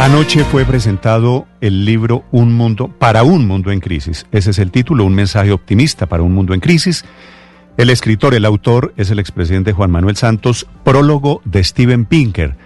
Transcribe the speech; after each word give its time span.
Anoche 0.00 0.44
fue 0.44 0.64
presentado 0.64 1.46
el 1.60 1.84
libro 1.84 2.24
Un 2.30 2.52
mundo 2.52 2.88
para 2.88 3.22
un 3.22 3.46
mundo 3.46 3.70
en 3.70 3.80
crisis. 3.80 4.26
Ese 4.32 4.50
es 4.50 4.58
el 4.58 4.70
título, 4.70 5.04
un 5.04 5.14
mensaje 5.14 5.52
optimista 5.52 6.06
para 6.06 6.22
un 6.22 6.32
mundo 6.32 6.52
en 6.54 6.60
crisis. 6.60 7.04
El 7.76 7.90
escritor, 7.90 8.34
el 8.34 8.44
autor 8.44 8.92
es 8.96 9.10
el 9.10 9.18
expresidente 9.18 9.72
Juan 9.72 9.90
Manuel 9.90 10.16
Santos, 10.16 10.66
prólogo 10.84 11.40
de 11.44 11.64
Steven 11.64 12.04
Pinker 12.04 12.56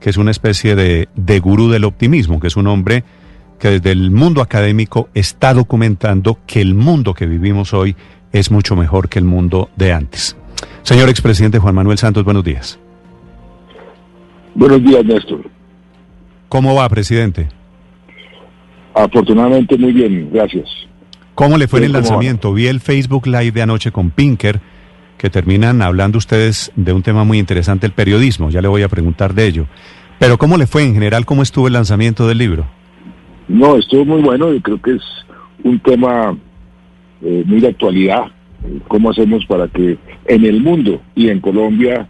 que 0.00 0.10
es 0.10 0.16
una 0.16 0.30
especie 0.30 0.76
de, 0.76 1.08
de 1.14 1.40
gurú 1.40 1.68
del 1.68 1.84
optimismo, 1.84 2.40
que 2.40 2.46
es 2.46 2.56
un 2.56 2.66
hombre 2.66 3.04
que 3.58 3.70
desde 3.70 3.90
el 3.90 4.10
mundo 4.10 4.40
académico 4.40 5.08
está 5.14 5.52
documentando 5.52 6.38
que 6.46 6.60
el 6.60 6.74
mundo 6.74 7.14
que 7.14 7.26
vivimos 7.26 7.74
hoy 7.74 7.96
es 8.32 8.50
mucho 8.50 8.76
mejor 8.76 9.08
que 9.08 9.18
el 9.18 9.24
mundo 9.24 9.70
de 9.76 9.92
antes. 9.92 10.36
Señor 10.82 11.08
expresidente 11.08 11.58
Juan 11.58 11.74
Manuel 11.74 11.98
Santos, 11.98 12.24
buenos 12.24 12.44
días. 12.44 12.78
Buenos 14.54 14.82
días, 14.82 15.04
Néstor. 15.04 15.57
¿Cómo 16.48 16.74
va, 16.74 16.88
presidente? 16.88 17.48
Afortunadamente 18.94 19.76
muy 19.76 19.92
bien, 19.92 20.30
gracias. 20.32 20.66
¿Cómo 21.34 21.56
le 21.56 21.68
fue 21.68 21.80
en 21.80 21.86
el 21.86 21.92
lanzamiento? 21.92 22.52
Vi 22.52 22.66
el 22.66 22.80
Facebook 22.80 23.26
Live 23.26 23.52
de 23.52 23.62
anoche 23.62 23.92
con 23.92 24.10
Pinker, 24.10 24.60
que 25.16 25.30
terminan 25.30 25.82
hablando 25.82 26.18
ustedes 26.18 26.72
de 26.74 26.92
un 26.92 27.02
tema 27.02 27.24
muy 27.24 27.38
interesante, 27.38 27.86
el 27.86 27.92
periodismo. 27.92 28.50
Ya 28.50 28.60
le 28.60 28.68
voy 28.68 28.82
a 28.82 28.88
preguntar 28.88 29.34
de 29.34 29.46
ello. 29.46 29.66
Pero 30.18 30.36
¿cómo 30.36 30.56
le 30.56 30.66
fue 30.66 30.82
en 30.82 30.94
general? 30.94 31.26
¿Cómo 31.26 31.42
estuvo 31.42 31.68
el 31.68 31.74
lanzamiento 31.74 32.26
del 32.26 32.38
libro? 32.38 32.66
No, 33.46 33.76
estuvo 33.76 34.04
muy 34.04 34.20
bueno 34.20 34.52
y 34.52 34.60
creo 34.60 34.80
que 34.82 34.96
es 34.96 35.02
un 35.62 35.78
tema 35.78 36.36
eh, 37.22 37.44
muy 37.46 37.60
de 37.60 37.68
actualidad. 37.68 38.24
¿Cómo 38.88 39.10
hacemos 39.10 39.46
para 39.46 39.68
que 39.68 39.96
en 40.26 40.44
el 40.44 40.60
mundo 40.60 41.00
y 41.14 41.28
en 41.28 41.40
Colombia 41.40 42.08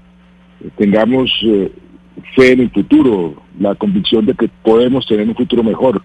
tengamos 0.77 1.31
eh, 1.45 1.71
fe 2.35 2.53
en 2.53 2.61
el 2.61 2.71
futuro, 2.71 3.35
la 3.59 3.75
convicción 3.75 4.27
de 4.27 4.35
que 4.35 4.49
podemos 4.63 5.07
tener 5.07 5.29
un 5.29 5.35
futuro 5.35 5.63
mejor 5.63 6.03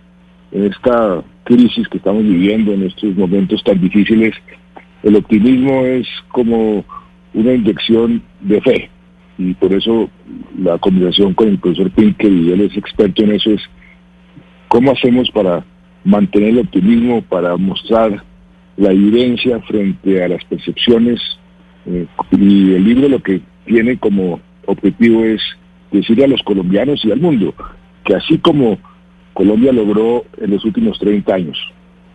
en 0.51 0.65
esta 0.65 1.23
crisis 1.43 1.87
que 1.87 1.97
estamos 1.97 2.23
viviendo, 2.23 2.73
en 2.73 2.83
estos 2.83 3.15
momentos 3.15 3.63
tan 3.63 3.79
difíciles? 3.79 4.35
El 5.03 5.15
optimismo 5.15 5.85
es 5.85 6.07
como 6.29 6.85
una 7.33 7.53
inyección 7.53 8.21
de 8.41 8.61
fe 8.61 8.89
y 9.37 9.53
por 9.55 9.73
eso 9.73 10.09
la 10.57 10.77
combinación 10.77 11.33
con 11.33 11.49
el 11.49 11.57
profesor 11.57 11.91
Pinker, 11.91 12.31
y 12.31 12.51
él 12.51 12.61
es 12.61 12.77
experto 12.77 13.23
en 13.23 13.33
eso, 13.33 13.51
es 13.51 13.61
cómo 14.67 14.91
hacemos 14.91 15.29
para 15.31 15.65
mantener 16.03 16.49
el 16.49 16.59
optimismo, 16.59 17.21
para 17.23 17.55
mostrar 17.57 18.23
la 18.77 18.91
evidencia 18.91 19.59
frente 19.61 20.23
a 20.23 20.27
las 20.27 20.43
percepciones. 20.45 21.19
Eh, 21.85 22.05
y 22.31 22.73
el 22.73 22.83
libro 22.83 23.09
lo 23.09 23.21
que 23.21 23.41
tiene 23.65 23.97
como 23.97 24.39
objetivo 24.65 25.23
es 25.23 25.41
decirle 25.93 26.25
a 26.25 26.27
los 26.27 26.43
colombianos 26.43 27.03
y 27.05 27.11
al 27.11 27.19
mundo 27.19 27.53
que 28.03 28.15
así 28.15 28.37
como 28.37 28.77
Colombia 29.33 29.71
logró 29.71 30.25
en 30.37 30.51
los 30.51 30.65
últimos 30.65 30.99
30 30.99 31.33
años 31.33 31.57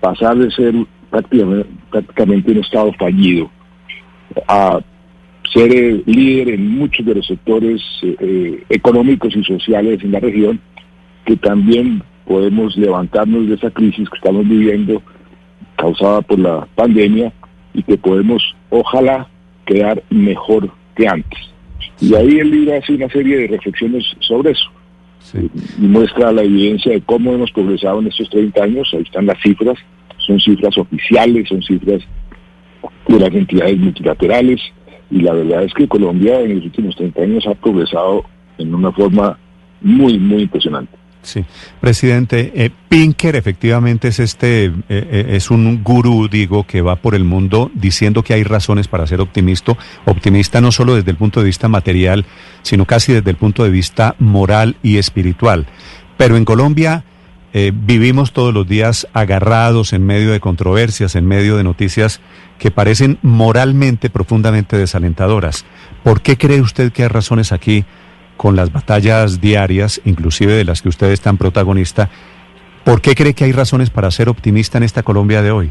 pasar 0.00 0.36
de 0.36 0.50
ser 0.50 0.74
prácticamente, 1.10 2.52
un 2.52 2.58
estado 2.58 2.92
fallido 2.98 3.50
a 4.46 4.78
ser 5.52 5.74
el 5.74 6.02
líder 6.06 6.50
en 6.50 6.78
muchos 6.78 7.04
de 7.06 7.14
los 7.14 7.26
sectores 7.26 7.80
eh, 8.02 8.62
económicos 8.68 9.34
y 9.34 9.42
sociales 9.42 10.00
en 10.02 10.12
la 10.12 10.20
región, 10.20 10.60
que 11.24 11.36
también 11.36 12.02
podemos 12.26 12.76
levantarnos 12.76 13.48
de 13.48 13.54
esa 13.54 13.70
crisis 13.70 14.08
que 14.10 14.16
estamos 14.18 14.46
viviendo 14.46 15.02
causada 15.76 16.20
por 16.20 16.38
la 16.38 16.68
pandemia 16.74 17.32
y 17.72 17.82
que 17.82 17.96
podemos, 17.96 18.42
ojalá, 18.68 19.28
quedar 19.64 20.02
mejor 20.10 20.70
que 20.94 21.08
antes. 21.08 21.40
Y 22.00 22.14
ahí 22.14 22.38
el 22.38 22.50
libro 22.50 22.76
hace 22.76 22.94
una 22.94 23.08
serie 23.08 23.38
de 23.38 23.46
reflexiones 23.48 24.04
sobre 24.20 24.52
eso. 24.52 24.70
Y 25.34 25.82
muestra 25.86 26.32
la 26.32 26.42
evidencia 26.42 26.92
de 26.92 27.00
cómo 27.02 27.32
hemos 27.32 27.50
progresado 27.52 28.00
en 28.00 28.06
estos 28.06 28.30
30 28.30 28.62
años, 28.62 28.88
ahí 28.92 29.02
están 29.02 29.26
las 29.26 29.40
cifras, 29.42 29.76
son 30.26 30.40
cifras 30.40 30.76
oficiales, 30.78 31.48
son 31.48 31.62
cifras 31.62 32.02
de 33.08 33.18
las 33.18 33.34
entidades 33.34 33.78
multilaterales, 33.78 34.60
y 35.10 35.20
la 35.20 35.32
verdad 35.32 35.64
es 35.64 35.74
que 35.74 35.88
Colombia 35.88 36.40
en 36.40 36.56
los 36.56 36.64
últimos 36.64 36.96
30 36.96 37.22
años 37.22 37.46
ha 37.46 37.54
progresado 37.54 38.24
en 38.58 38.74
una 38.74 38.92
forma 38.92 39.38
muy, 39.80 40.18
muy 40.18 40.42
impresionante. 40.42 40.97
Sí, 41.22 41.44
presidente, 41.80 42.52
eh, 42.54 42.70
Pinker 42.88 43.34
efectivamente 43.36 44.08
es 44.08 44.20
este, 44.20 44.66
eh, 44.66 44.72
eh, 44.88 45.26
es 45.30 45.50
un 45.50 45.82
gurú, 45.82 46.28
digo, 46.28 46.64
que 46.64 46.80
va 46.80 46.96
por 46.96 47.14
el 47.14 47.24
mundo 47.24 47.70
diciendo 47.74 48.22
que 48.22 48.34
hay 48.34 48.44
razones 48.44 48.88
para 48.88 49.06
ser 49.06 49.20
optimista, 49.20 49.76
optimista 50.04 50.60
no 50.60 50.70
solo 50.70 50.94
desde 50.94 51.10
el 51.10 51.16
punto 51.16 51.40
de 51.40 51.46
vista 51.46 51.68
material, 51.68 52.24
sino 52.62 52.86
casi 52.86 53.12
desde 53.12 53.30
el 53.30 53.36
punto 53.36 53.64
de 53.64 53.70
vista 53.70 54.14
moral 54.18 54.76
y 54.82 54.98
espiritual. 54.98 55.66
Pero 56.16 56.36
en 56.36 56.44
Colombia 56.44 57.04
vivimos 57.52 58.32
todos 58.32 58.54
los 58.54 58.68
días 58.68 59.08
agarrados 59.14 59.92
en 59.92 60.06
medio 60.06 60.30
de 60.30 60.38
controversias, 60.38 61.16
en 61.16 61.26
medio 61.26 61.56
de 61.56 61.64
noticias 61.64 62.20
que 62.58 62.70
parecen 62.70 63.18
moralmente 63.22 64.10
profundamente 64.10 64.76
desalentadoras. 64.76 65.64
¿Por 66.04 66.20
qué 66.20 66.36
cree 66.36 66.60
usted 66.60 66.92
que 66.92 67.02
hay 67.02 67.08
razones 67.08 67.50
aquí 67.50 67.84
con 68.38 68.56
las 68.56 68.72
batallas 68.72 69.42
diarias, 69.42 70.00
inclusive 70.06 70.54
de 70.54 70.64
las 70.64 70.80
que 70.80 70.88
usted 70.88 71.10
es 71.10 71.20
tan 71.20 71.36
protagonista? 71.36 72.08
¿Por 72.84 73.02
qué 73.02 73.14
cree 73.14 73.34
que 73.34 73.44
hay 73.44 73.52
razones 73.52 73.90
para 73.90 74.10
ser 74.10 74.30
optimista 74.30 74.78
en 74.78 74.84
esta 74.84 75.02
Colombia 75.02 75.42
de 75.42 75.50
hoy? 75.50 75.70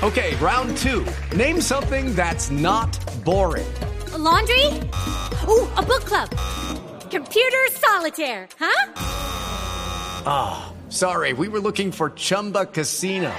Okay, 0.00 0.36
round 0.40 0.76
two. 0.76 1.04
Name 1.36 1.60
something 1.60 2.14
that's 2.14 2.52
not 2.52 2.96
boring. 3.24 3.66
A 4.14 4.18
laundry? 4.18 4.64
Ooh, 5.48 5.66
a 5.76 5.82
book 5.82 6.04
club. 6.04 6.28
Computer 7.10 7.66
solitaire, 7.72 8.46
huh? 8.60 8.92
Ah, 10.24 10.68
oh, 10.68 10.74
sorry, 10.88 11.32
we 11.32 11.48
were 11.48 11.58
looking 11.58 11.90
for 11.90 12.10
Chumba 12.10 12.66
Casino. 12.66 13.32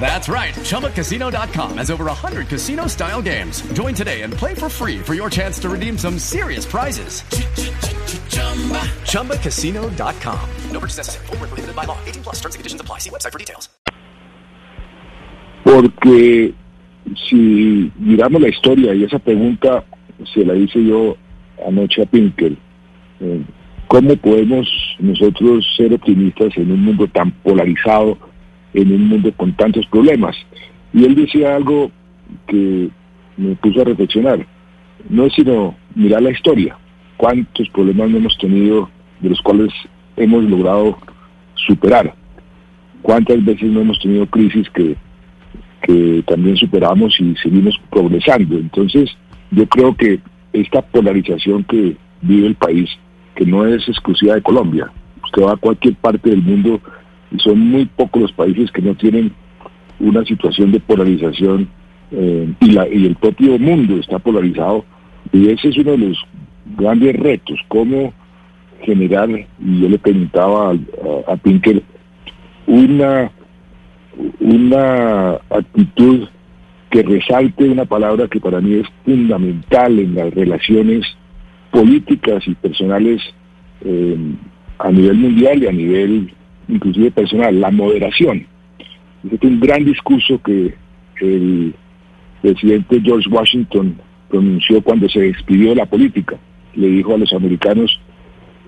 That's 0.00 0.28
right. 0.28 0.54
ChumbaCasino.com 0.54 1.76
has 1.78 1.90
over 1.90 2.06
100 2.06 2.48
casino 2.48 2.86
style 2.86 3.20
games. 3.20 3.60
Join 3.74 3.94
today 3.94 4.22
and 4.22 4.32
play 4.32 4.54
for 4.54 4.70
free 4.70 4.98
for 5.00 5.14
your 5.14 5.28
chance 5.28 5.58
to 5.60 5.68
redeem 5.68 5.98
some 5.98 6.18
serious 6.18 6.64
prizes. 6.64 7.22
ChumbaCasino.com. 9.04 10.50
No 10.72 10.80
purchase 10.80 10.96
necessary. 10.96 11.26
Full 11.26 11.74
by 11.74 11.84
law. 11.84 11.98
18 12.06 12.22
plus 12.22 12.36
terms 12.36 12.54
and 12.54 12.60
conditions 12.60 12.80
apply. 12.80 12.98
See 12.98 13.10
website 13.10 13.32
for 13.32 13.38
details. 13.38 13.68
Porque 15.64 16.54
si 17.28 17.92
miramos 17.98 18.40
la 18.40 18.48
historia, 18.48 18.94
y 18.94 19.04
esa 19.04 19.18
pregunta 19.18 19.84
se 20.32 20.44
la 20.44 20.54
hice 20.54 20.84
yo 20.84 21.16
anoche 21.66 22.02
a 22.02 22.06
Pinker, 22.06 22.56
eh, 23.20 23.42
¿cómo 23.86 24.16
podemos 24.16 24.68
nosotros 24.98 25.66
ser 25.76 25.92
optimistas 25.92 26.56
en 26.56 26.72
un 26.72 26.84
mundo 26.84 27.06
tan 27.08 27.30
polarizado? 27.42 28.18
En 28.74 28.92
un 28.92 29.08
mundo 29.08 29.32
con 29.36 29.52
tantos 29.54 29.86
problemas. 29.86 30.36
Y 30.92 31.04
él 31.04 31.14
decía 31.14 31.56
algo 31.56 31.90
que 32.46 32.88
me 33.36 33.54
puso 33.56 33.80
a 33.80 33.84
reflexionar. 33.84 34.46
No 35.08 35.24
es 35.26 35.32
sino 35.34 35.74
mirar 35.94 36.22
la 36.22 36.30
historia, 36.30 36.76
cuántos 37.16 37.68
problemas 37.70 38.10
no 38.10 38.18
hemos 38.18 38.36
tenido 38.38 38.90
de 39.20 39.30
los 39.30 39.40
cuales 39.40 39.72
hemos 40.16 40.44
logrado 40.44 40.98
superar, 41.54 42.14
cuántas 43.02 43.44
veces 43.44 43.70
no 43.70 43.80
hemos 43.80 43.98
tenido 44.00 44.26
crisis 44.26 44.68
que, 44.70 44.96
que 45.82 46.22
también 46.26 46.56
superamos 46.56 47.18
y 47.20 47.34
seguimos 47.36 47.78
progresando. 47.90 48.56
Entonces, 48.56 49.10
yo 49.50 49.66
creo 49.66 49.94
que 49.94 50.20
esta 50.52 50.82
polarización 50.82 51.64
que 51.64 51.96
vive 52.22 52.46
el 52.46 52.54
país, 52.54 52.90
que 53.34 53.46
no 53.46 53.66
es 53.66 53.86
exclusiva 53.88 54.34
de 54.34 54.42
Colombia, 54.42 54.90
usted 55.24 55.42
va 55.42 55.52
a 55.52 55.56
cualquier 55.56 55.94
parte 55.96 56.30
del 56.30 56.42
mundo 56.42 56.80
son 57.38 57.58
muy 57.60 57.86
pocos 57.86 58.22
los 58.22 58.32
países 58.32 58.70
que 58.70 58.82
no 58.82 58.94
tienen 58.94 59.32
una 59.98 60.24
situación 60.24 60.72
de 60.72 60.80
polarización 60.80 61.68
eh, 62.10 62.52
y, 62.60 62.70
la, 62.72 62.88
y 62.88 63.06
el 63.06 63.16
propio 63.16 63.58
mundo 63.58 63.96
está 63.96 64.18
polarizado 64.18 64.84
y 65.32 65.48
ese 65.48 65.68
es 65.68 65.78
uno 65.78 65.92
de 65.92 65.98
los 65.98 66.18
grandes 66.76 67.16
retos, 67.16 67.58
cómo 67.68 68.12
generar, 68.82 69.28
y 69.30 69.80
yo 69.80 69.88
le 69.88 69.98
preguntaba 69.98 70.70
a, 70.70 71.32
a, 71.32 71.36
Pinker, 71.36 71.82
una, 72.66 73.30
una 74.40 75.32
actitud 75.50 76.28
que 76.90 77.02
resalte 77.02 77.68
una 77.68 77.84
palabra 77.84 78.26
que 78.26 78.40
para 78.40 78.60
mí 78.60 78.74
es 78.74 78.86
fundamental 79.04 79.98
en 79.98 80.14
las 80.14 80.34
relaciones 80.34 81.06
políticas 81.70 82.46
y 82.48 82.54
personales 82.54 83.22
eh, 83.84 84.16
a 84.78 84.90
nivel 84.90 85.18
mundial 85.18 85.62
y 85.62 85.66
a 85.68 85.72
nivel 85.72 86.34
inclusive 86.70 87.10
personal, 87.10 87.60
la 87.60 87.70
moderación. 87.70 88.46
Es 89.30 89.42
un 89.42 89.60
gran 89.60 89.84
discurso 89.84 90.40
que 90.42 90.74
el 91.20 91.74
presidente 92.40 93.00
George 93.02 93.28
Washington 93.28 93.96
pronunció 94.28 94.80
cuando 94.82 95.08
se 95.08 95.20
despidió 95.20 95.70
de 95.70 95.76
la 95.76 95.86
política. 95.86 96.38
Le 96.74 96.88
dijo 96.88 97.14
a 97.14 97.18
los 97.18 97.32
americanos, 97.32 98.00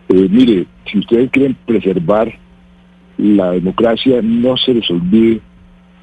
eh, 0.09 0.29
mire, 0.31 0.67
si 0.91 0.99
ustedes 0.99 1.31
quieren 1.31 1.57
preservar 1.67 2.33
la 3.17 3.53
democracia, 3.53 4.21
no 4.23 4.57
se 4.57 4.75
les 4.75 4.91
olvide 4.91 5.41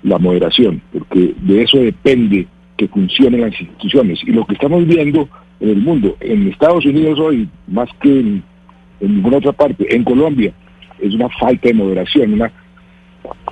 la 0.04 0.18
moderación, 0.18 0.82
porque 0.94 1.34
de 1.42 1.64
eso 1.64 1.78
depende 1.78 2.48
que 2.78 2.88
funcionen 2.88 3.42
las 3.42 3.60
instituciones. 3.60 4.20
Y 4.24 4.32
lo 4.32 4.46
que 4.46 4.54
estamos 4.54 4.86
viendo 4.88 5.28
en 5.60 5.70
el 5.70 5.78
mundo, 5.78 6.16
en 6.22 6.48
Estados 6.48 6.86
Unidos 6.86 7.20
hoy, 7.20 7.50
más 7.68 7.90
que 8.02 8.20
en 8.20 8.44
ninguna 9.02 9.38
otra 9.38 9.52
parte, 9.52 9.94
en 9.94 10.04
Colombia, 10.04 10.54
es 11.02 11.14
una 11.14 11.30
falta 11.30 11.68
de 11.68 11.74
moderación, 11.74 12.34
una 12.34 12.52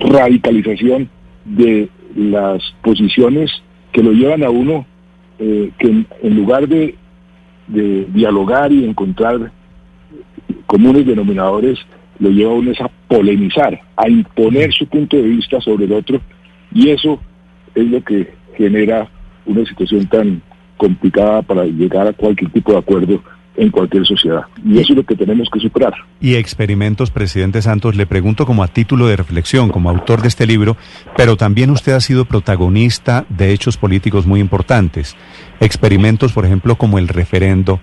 radicalización 0.00 1.08
de 1.44 1.88
las 2.14 2.62
posiciones 2.82 3.50
que 3.92 4.02
lo 4.02 4.12
llevan 4.12 4.42
a 4.42 4.50
uno 4.50 4.86
eh, 5.38 5.70
que 5.78 6.04
en, 6.22 6.36
lugar 6.36 6.66
de, 6.66 6.96
de, 7.68 8.06
dialogar 8.12 8.72
y 8.72 8.84
encontrar 8.84 9.52
comunes 10.66 11.06
denominadores, 11.06 11.78
lo 12.18 12.30
lleva 12.30 12.50
a 12.50 12.54
uno 12.54 12.72
a 12.80 12.90
polemizar, 13.06 13.80
a 13.96 14.08
imponer 14.08 14.72
su 14.72 14.86
punto 14.86 15.16
de 15.16 15.22
vista 15.22 15.60
sobre 15.60 15.84
el 15.84 15.92
otro, 15.92 16.20
y 16.72 16.90
eso 16.90 17.20
es 17.74 17.86
lo 17.86 18.02
que 18.02 18.34
genera 18.56 19.08
una 19.46 19.64
situación 19.64 20.06
tan 20.08 20.42
complicada 20.76 21.42
para 21.42 21.64
llegar 21.64 22.08
a 22.08 22.12
cualquier 22.12 22.50
tipo 22.50 22.72
de 22.72 22.78
acuerdo 22.78 23.22
en 23.58 23.70
cualquier 23.70 24.06
sociedad. 24.06 24.42
Y 24.64 24.78
eso 24.78 24.92
es 24.92 24.96
lo 24.96 25.02
que 25.04 25.16
tenemos 25.16 25.48
que 25.52 25.58
superar. 25.58 25.92
Y 26.20 26.36
experimentos, 26.36 27.10
presidente 27.10 27.60
Santos, 27.60 27.96
le 27.96 28.06
pregunto 28.06 28.46
como 28.46 28.62
a 28.62 28.68
título 28.68 29.08
de 29.08 29.16
reflexión, 29.16 29.70
como 29.70 29.90
autor 29.90 30.22
de 30.22 30.28
este 30.28 30.46
libro, 30.46 30.76
pero 31.16 31.36
también 31.36 31.70
usted 31.70 31.92
ha 31.92 32.00
sido 32.00 32.24
protagonista 32.24 33.26
de 33.28 33.52
hechos 33.52 33.76
políticos 33.76 34.26
muy 34.26 34.40
importantes. 34.40 35.16
Experimentos, 35.60 36.32
por 36.32 36.46
ejemplo, 36.46 36.76
como 36.76 36.98
el 36.98 37.08
referendo, 37.08 37.80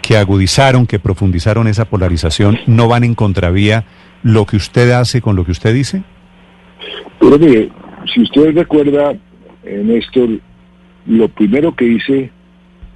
que 0.00 0.16
agudizaron, 0.16 0.86
que 0.86 0.98
profundizaron 0.98 1.66
esa 1.66 1.84
polarización, 1.84 2.58
¿no 2.66 2.88
van 2.88 3.04
en 3.04 3.14
contravía 3.14 3.84
lo 4.22 4.46
que 4.46 4.56
usted 4.56 4.90
hace 4.92 5.20
con 5.20 5.36
lo 5.36 5.44
que 5.44 5.52
usted 5.52 5.74
dice? 5.74 6.02
Pero 7.20 7.38
mire, 7.38 7.68
si 8.14 8.22
usted 8.22 8.54
recuerda, 8.54 9.14
Néstor, 9.62 10.40
lo 11.04 11.28
primero 11.28 11.74
que 11.74 11.84
hice 11.84 12.30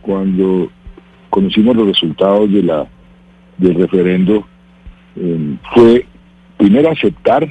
cuando 0.00 0.70
conocimos 1.32 1.74
los 1.74 1.86
resultados 1.86 2.52
de 2.52 2.62
la 2.62 2.86
del 3.56 3.74
referendo 3.74 4.46
eh, 5.16 5.56
fue 5.74 6.06
primero 6.58 6.90
aceptar 6.90 7.50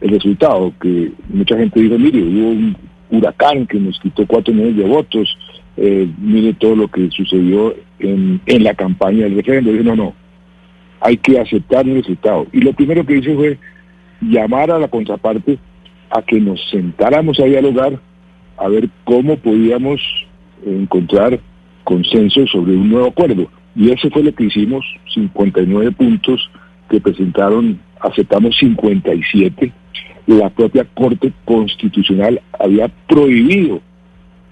el 0.00 0.10
resultado, 0.10 0.72
que 0.80 1.10
mucha 1.28 1.58
gente 1.58 1.80
dijo, 1.80 1.98
mire, 1.98 2.22
hubo 2.22 2.50
un 2.50 2.76
huracán 3.10 3.66
que 3.66 3.78
nos 3.78 3.98
quitó 3.98 4.24
cuatro 4.24 4.54
millones 4.54 4.76
de 4.76 4.84
votos, 4.84 5.36
eh, 5.76 6.08
mire 6.18 6.54
todo 6.54 6.76
lo 6.76 6.88
que 6.88 7.10
sucedió 7.10 7.74
en, 7.98 8.40
en 8.46 8.64
la 8.64 8.74
campaña 8.74 9.24
del 9.24 9.34
referendo. 9.34 9.72
Dije, 9.72 9.84
no, 9.84 9.96
no, 9.96 10.14
hay 11.00 11.16
que 11.16 11.40
aceptar 11.40 11.88
el 11.88 11.96
resultado. 11.96 12.46
Y 12.52 12.60
lo 12.60 12.72
primero 12.72 13.04
que 13.04 13.16
hice 13.16 13.34
fue 13.34 13.58
llamar 14.20 14.70
a 14.70 14.78
la 14.78 14.86
contraparte 14.86 15.58
a 16.10 16.22
que 16.22 16.38
nos 16.38 16.60
sentáramos 16.70 17.40
a 17.40 17.46
dialogar, 17.46 17.98
a 18.56 18.68
ver 18.68 18.88
cómo 19.04 19.36
podíamos 19.36 20.00
encontrar 20.64 21.40
consenso 21.84 22.46
sobre 22.46 22.76
un 22.76 22.90
nuevo 22.90 23.08
acuerdo. 23.08 23.50
Y 23.74 23.90
eso 23.90 24.10
fue 24.10 24.22
lo 24.22 24.34
que 24.34 24.44
hicimos, 24.44 24.84
59 25.14 25.92
puntos 25.92 26.50
que 26.88 27.00
presentaron, 27.00 27.78
aceptamos 28.00 28.56
57. 28.58 29.72
La 30.26 30.50
propia 30.50 30.84
Corte 30.94 31.32
Constitucional 31.44 32.40
había 32.58 32.88
prohibido 33.08 33.80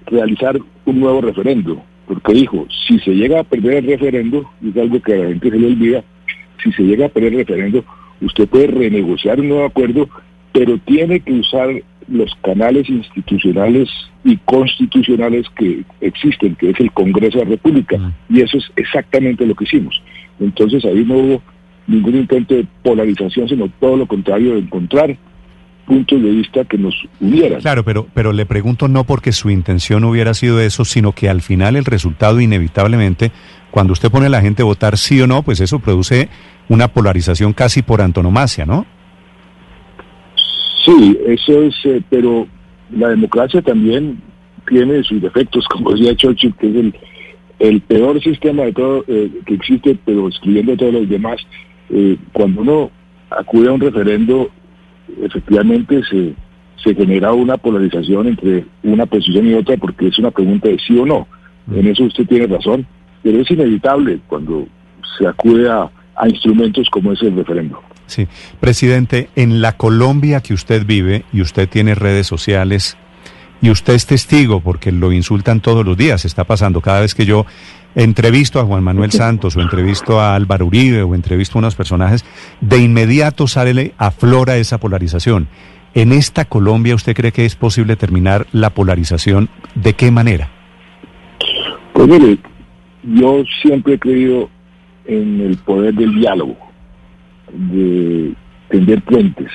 realizar 0.07 0.59
un 0.85 1.01
nuevo 1.01 1.21
referendo, 1.21 1.83
porque 2.07 2.33
dijo, 2.33 2.67
si 2.87 2.99
se 3.01 3.11
llega 3.11 3.41
a 3.41 3.45
perder 3.45 3.85
el 3.85 3.87
referendo, 3.87 4.51
es 4.65 4.77
algo 4.77 5.01
que 5.01 5.13
a 5.13 5.17
la 5.17 5.29
gente 5.29 5.51
se 5.51 5.59
le 5.59 5.67
olvida, 5.67 6.05
si 6.63 6.73
se 6.73 6.83
llega 6.83 7.07
a 7.07 7.11
perder 7.11 7.33
el 7.33 7.39
referendo, 7.41 7.85
usted 8.21 8.49
puede 8.49 8.69
renegociar 8.69 9.41
un 9.41 9.49
nuevo 9.49 9.67
acuerdo, 9.67 10.09
pero 10.53 10.79
tiene 10.79 11.21
que 11.21 11.33
usar 11.33 11.69
los 12.11 12.35
canales 12.43 12.89
institucionales 12.89 13.89
y 14.25 14.37
constitucionales 14.39 15.47
que 15.57 15.85
existen, 16.01 16.55
que 16.57 16.71
es 16.71 16.81
el 16.81 16.91
Congreso 16.93 17.39
de 17.39 17.45
la 17.45 17.51
República. 17.51 18.13
Y 18.29 18.41
eso 18.41 18.59
es 18.59 18.65
exactamente 18.77 19.47
lo 19.47 19.55
que 19.55 19.65
hicimos. 19.65 20.01
Entonces 20.41 20.85
ahí 20.85 21.05
no 21.05 21.15
hubo 21.15 21.43
ningún 21.87 22.17
intento 22.17 22.55
de 22.55 22.67
polarización, 22.83 23.49
sino 23.49 23.69
todo 23.81 23.97
lo 23.97 24.07
contrario, 24.07 24.55
de 24.55 24.61
encontrar 24.61 25.17
puntos 25.87 26.23
de 26.23 26.31
vista 26.31 26.65
que 26.67 26.77
nos 26.77 26.95
unieran. 27.19 27.61
Claro, 27.61 27.83
pero, 27.83 28.07
pero 28.13 28.33
le 28.33 28.45
pregunto 28.45 28.89
no 28.89 29.05
porque 29.05 29.33
su 29.33 29.49
intención 29.49 30.05
hubiera 30.05 30.35
sido 30.35 30.61
eso, 30.61 30.85
sino 30.85 31.13
que 31.13 31.31
al 31.31 31.41
final 31.41 31.77
el 31.77 31.87
resultado 31.87 32.41
inevitablemente, 32.41 33.33
cuando 33.71 33.95
usted 33.95 34.11
pone 34.11 34.27
a 34.27 34.31
la 34.31 34.43
gente 34.43 34.63
a 34.63 34.67
votar 34.67 34.99
sí 34.99 35.21
o 35.23 35.27
no, 35.27 35.43
pues 35.43 35.61
eso 35.61 35.79
produce 35.79 36.29
una 36.69 36.89
polarización 36.89 37.55
casi 37.55 37.81
por 37.81 38.03
antonomasia, 38.03 38.67
¿no? 38.67 38.87
Sí, 40.89 41.19
eso 41.27 41.63
es, 41.65 41.75
eh, 41.85 42.03
pero 42.09 42.49
la 42.91 43.09
democracia 43.11 43.61
también 43.61 44.23
tiene 44.67 45.03
sus 45.03 45.21
defectos, 45.21 45.67
como 45.71 45.93
decía 45.93 46.17
Churchill, 46.17 46.55
que 46.55 46.71
es 46.71 46.77
el, 46.77 46.95
el 47.59 47.81
peor 47.83 48.23
sistema 48.23 48.63
de 48.63 48.73
todo 48.73 49.05
eh, 49.07 49.31
que 49.45 49.55
existe, 49.55 49.99
pero 50.07 50.29
excluyendo 50.29 50.73
a 50.73 50.77
todos 50.79 50.95
los 50.95 51.09
demás. 51.09 51.37
Eh, 51.91 52.17
cuando 52.33 52.63
uno 52.63 52.91
acude 53.29 53.69
a 53.69 53.73
un 53.73 53.81
referendo, 53.81 54.49
efectivamente 55.23 56.01
se, 56.11 56.33
se 56.83 56.95
genera 56.95 57.35
una 57.35 57.59
polarización 57.59 58.29
entre 58.29 58.65
una 58.83 59.05
posición 59.05 59.47
y 59.47 59.55
otra 59.55 59.77
porque 59.77 60.09
es 60.09 60.19
una 60.19 60.31
pregunta 60.31 60.71
de 60.71 60.79
sí 60.79 60.99
o 60.99 61.05
no. 61.05 61.29
En 61.71 61.87
eso 61.87 62.05
usted 62.05 62.27
tiene 62.27 62.47
razón, 62.47 62.87
pero 63.23 63.41
es 63.43 63.51
inevitable 63.51 64.21
cuando 64.27 64.67
se 65.19 65.27
acude 65.27 65.69
a, 65.69 65.91
a 66.17 66.29
instrumentos 66.29 66.89
como 66.89 67.13
es 67.13 67.21
el 67.21 67.37
referendo. 67.37 67.79
Sí, 68.09 68.27
presidente, 68.59 69.29
en 69.37 69.61
la 69.61 69.77
Colombia 69.77 70.41
que 70.41 70.55
usted 70.55 70.87
vive 70.87 71.25
y 71.31 71.43
usted 71.43 71.69
tiene 71.69 71.95
redes 71.95 72.27
sociales 72.27 72.97
y 73.61 73.69
usted 73.69 73.93
es 73.93 74.07
testigo 74.07 74.61
porque 74.61 74.93
lo 74.93 75.13
insultan 75.13 75.61
todos 75.61 75.85
los 75.85 75.95
días, 75.95 76.25
está 76.25 76.45
pasando 76.45 76.81
cada 76.81 77.01
vez 77.01 77.15
que 77.15 77.27
yo 77.27 77.45
entrevisto 77.95 78.61
a 78.61 78.65
Juan 78.65 78.83
Manuel 78.83 79.13
Santos 79.13 79.57
o 79.57 79.61
entrevisto 79.61 80.21
a 80.21 80.35
Álvaro 80.35 80.65
Uribe 80.65 81.03
o 81.03 81.15
entrevisto 81.15 81.59
a 81.59 81.61
unos 81.61 81.75
personajes, 81.75 82.25
de 82.63 82.79
inmediato 82.79 83.47
sale, 83.47 83.93
aflora 83.99 84.57
esa 84.57 84.79
polarización. 84.79 85.49
¿En 85.93 86.13
esta 86.13 86.47
Colombia 86.47 86.95
usted 86.95 87.15
cree 87.15 87.33
que 87.33 87.45
es 87.45 87.57
posible 87.57 87.97
terminar 87.97 88.47
la 88.53 88.71
polarización? 88.71 89.51
¿De 89.75 89.93
qué 89.93 90.11
manera? 90.11 90.49
Pues 91.93 92.09
mire, 92.09 92.39
yo 93.03 93.43
siempre 93.61 93.95
he 93.95 93.99
creído 93.99 94.49
en 95.05 95.43
el 95.43 95.59
poder 95.59 95.93
del 95.95 96.15
diálogo 96.15 96.68
de 97.53 98.35
tender 98.69 99.03
puentes. 99.03 99.51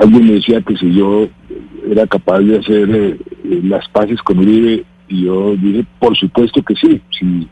Alguien 0.00 0.26
me 0.26 0.32
decía 0.34 0.60
que 0.62 0.76
si 0.76 0.94
yo 0.94 1.28
era 1.90 2.06
capaz 2.06 2.40
de 2.40 2.58
hacer 2.58 2.88
eh, 2.90 3.18
las 3.64 3.88
paces 3.88 4.20
con 4.22 4.38
Uribe, 4.38 4.84
y 5.08 5.24
yo 5.24 5.54
dije, 5.56 5.84
por 5.98 6.16
supuesto 6.16 6.62
que 6.62 6.74
sí. 6.76 7.00
Si 7.10 7.48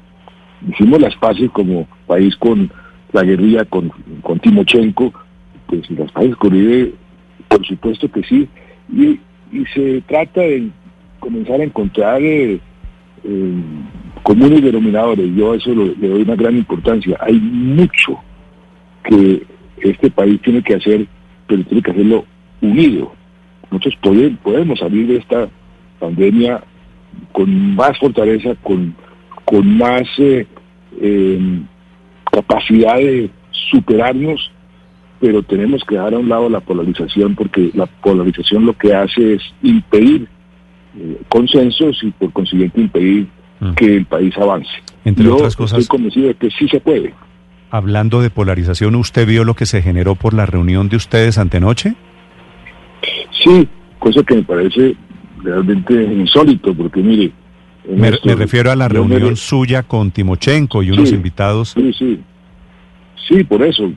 hicimos 0.68 1.00
las 1.00 1.14
paces 1.16 1.50
como 1.50 1.86
país 2.06 2.34
con 2.36 2.70
la 3.12 3.22
guerrilla, 3.22 3.64
con, 3.66 3.92
Timochenko, 4.40 5.12
pues 5.66 5.90
las 5.90 6.10
paces 6.12 6.36
con 6.36 6.54
Uribe, 6.54 6.94
por 7.48 7.66
supuesto 7.66 8.10
que 8.10 8.22
sí. 8.22 8.48
Y, 8.92 9.20
y 9.52 9.64
se 9.74 10.00
trata 10.02 10.40
de 10.40 10.70
comenzar 11.18 11.60
a 11.60 11.64
encontrar 11.64 12.22
eh, 12.22 12.58
eh, 13.24 13.62
comunes 14.22 14.62
denominadores. 14.62 15.34
Yo 15.34 15.52
a 15.52 15.56
eso 15.56 15.74
le 15.74 16.08
doy 16.08 16.22
una 16.22 16.36
gran 16.36 16.56
importancia. 16.56 17.18
Hay 17.20 17.38
mucho 17.38 18.18
que 19.04 19.42
este 19.82 20.10
país 20.10 20.40
tiene 20.42 20.62
que 20.62 20.74
hacer, 20.74 21.06
pero 21.46 21.64
tiene 21.64 21.82
que 21.82 21.90
hacerlo 21.90 22.24
unido. 22.60 23.12
Nosotros 23.70 23.96
podemos, 24.02 24.38
podemos 24.40 24.78
salir 24.78 25.06
de 25.06 25.16
esta 25.16 25.48
pandemia 25.98 26.62
con 27.32 27.74
más 27.74 27.98
fortaleza, 27.98 28.54
con, 28.62 28.94
con 29.44 29.78
más 29.78 30.02
eh, 30.18 30.46
em, 31.00 31.66
capacidad 32.30 32.96
de 32.96 33.30
superarnos, 33.70 34.50
pero 35.20 35.42
tenemos 35.42 35.82
que 35.84 35.96
dejar 35.96 36.14
a 36.14 36.18
un 36.18 36.28
lado 36.28 36.48
la 36.48 36.60
polarización 36.60 37.34
porque 37.34 37.70
la 37.74 37.86
polarización 37.86 38.66
lo 38.66 38.76
que 38.76 38.94
hace 38.94 39.34
es 39.34 39.42
impedir 39.62 40.28
eh, 40.98 41.20
consensos 41.28 42.02
y 42.02 42.10
por 42.10 42.32
consiguiente 42.32 42.80
impedir 42.80 43.28
mm. 43.60 43.72
que 43.74 43.96
el 43.96 44.06
país 44.06 44.36
avance. 44.38 44.70
Entre 45.04 45.28
otras 45.28 45.54
cosas, 45.56 45.78
estoy 45.80 45.98
convencido 45.98 46.28
de 46.28 46.34
que 46.34 46.50
sí 46.50 46.68
se 46.68 46.80
puede. 46.80 47.14
Hablando 47.70 48.20
de 48.20 48.30
polarización, 48.30 48.96
¿usted 48.96 49.26
vio 49.26 49.44
lo 49.44 49.54
que 49.54 49.66
se 49.66 49.80
generó 49.80 50.16
por 50.16 50.34
la 50.34 50.44
reunión 50.44 50.88
de 50.88 50.96
ustedes 50.96 51.38
antenoche? 51.38 51.94
Sí, 53.44 53.68
cosa 53.98 54.22
que 54.24 54.36
me 54.36 54.42
parece 54.42 54.96
realmente 55.42 55.94
insólito, 55.94 56.74
porque 56.74 57.00
mire... 57.00 57.32
Me, 57.88 58.10
refiero 58.10 58.70
a 58.70 58.76
la 58.76 58.88
reunión 58.88 59.36
suya 59.36 59.82
con 59.82 60.10
Timochenko 60.10 60.82
y 60.82 60.90
unos 60.90 61.12
invitados. 61.12 61.70
Sí, 61.70 61.92
sí. 61.98 62.20
Sí, 63.26 63.44
por 63.44 63.62
eso, 63.62 63.90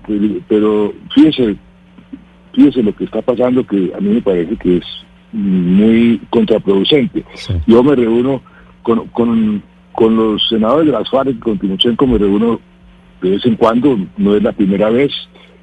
pero 0.48 0.94
fíjese, 1.14 1.56
fíjese 2.54 2.84
lo 2.84 2.96
que 2.96 3.06
está 3.06 3.22
pasando 3.22 3.66
que 3.66 3.92
a 3.96 4.00
mí 4.00 4.10
me 4.10 4.22
parece 4.22 4.56
que 4.58 4.78
es 4.78 4.86
muy 5.32 6.22
contraproducente. 6.30 7.26
Yo 7.66 7.84
me 7.84 7.96
reúno 7.96 8.42
con, 8.84 9.08
con, 9.08 9.64
con, 9.92 10.16
los 10.16 10.48
senadores 10.48 10.86
de 10.86 10.92
las 10.92 11.10
FARC, 11.10 11.40
con 11.40 11.58
Timochenko 11.58 12.06
me 12.06 12.20
reúno 12.20 12.60
de 13.24 13.30
vez 13.32 13.46
en 13.46 13.56
cuando, 13.56 13.98
no 14.18 14.36
es 14.36 14.44
la 14.44 14.52
primera 14.52 14.90
vez, 14.90 15.12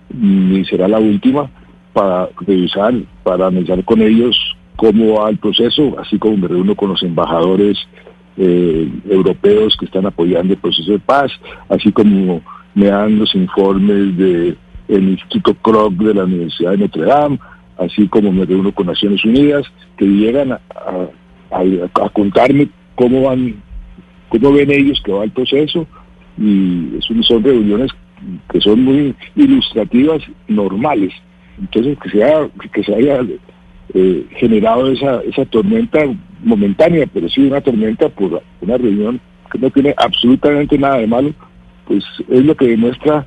ni 0.09 0.65
será 0.65 0.89
la 0.89 0.99
última, 0.99 1.51
para 1.93 2.29
revisar, 2.41 2.95
para 3.23 3.49
analizar 3.49 3.85
con 3.85 4.01
ellos 4.01 4.37
cómo 4.77 5.21
va 5.21 5.29
el 5.29 5.37
proceso, 5.37 5.95
así 5.99 6.19
como 6.19 6.39
me 6.39 6.49
reúno 6.49 6.75
con 6.75 6.89
los 6.89 7.03
embajadores 7.03 7.77
eh, 8.39 8.91
europeos 9.09 9.77
que 9.79 9.85
están 9.85 10.07
apoyando 10.07 10.55
el 10.55 10.59
proceso 10.59 10.93
de 10.93 10.99
paz, 10.99 11.31
así 11.69 11.93
como 11.93 12.41
me 12.75 12.87
dan 12.87 13.19
los 13.19 13.35
informes 13.35 14.17
del 14.17 14.57
Instituto 14.89 15.55
Kroc 15.55 15.93
de 15.95 16.15
la 16.15 16.25
Universidad 16.25 16.71
de 16.71 16.79
Notre 16.79 17.05
Dame, 17.05 17.39
así 17.77 18.09
como 18.09 18.33
me 18.33 18.47
reúno 18.47 18.73
con 18.73 18.87
Naciones 18.87 19.23
Unidas, 19.23 19.67
que 19.99 20.07
llegan 20.07 20.53
a, 20.53 20.59
a, 21.51 22.09
contarme 22.11 22.71
cómo 22.95 23.23
van, 23.23 23.57
cómo 24.31 24.53
ven 24.53 24.71
ellos 24.71 25.03
que 25.05 25.13
va 25.13 25.25
el 25.25 25.33
proceso, 25.33 25.87
y 26.39 26.99
son 27.23 27.43
reuniones 27.43 27.91
que 28.51 28.61
son 28.61 28.85
muy 28.85 29.15
ilustrativas, 29.37 30.23
normales. 30.49 31.13
Entonces, 31.59 31.99
que 31.99 32.11
se 32.11 32.25
haya, 32.25 32.49
que 32.73 32.83
se 32.83 32.95
haya 32.95 33.21
eh, 33.95 34.27
generado 34.37 34.91
esa, 34.91 35.21
esa 35.23 35.45
tormenta 35.47 36.01
momentánea, 36.43 37.07
pero 37.13 37.29
sí 37.29 37.43
una 37.43 37.61
tormenta 37.61 38.09
por 38.09 38.43
una 38.61 38.79
reunión 38.79 39.21
que 39.51 39.59
no 39.59 39.71
tiene 39.71 39.95
absolutamente 39.97 40.79
nada 40.79 40.99
de 40.99 41.07
malo, 41.07 41.35
pues 41.87 42.05
es 42.29 42.45
lo 42.45 42.55
que 42.55 42.69
demuestra 42.69 43.27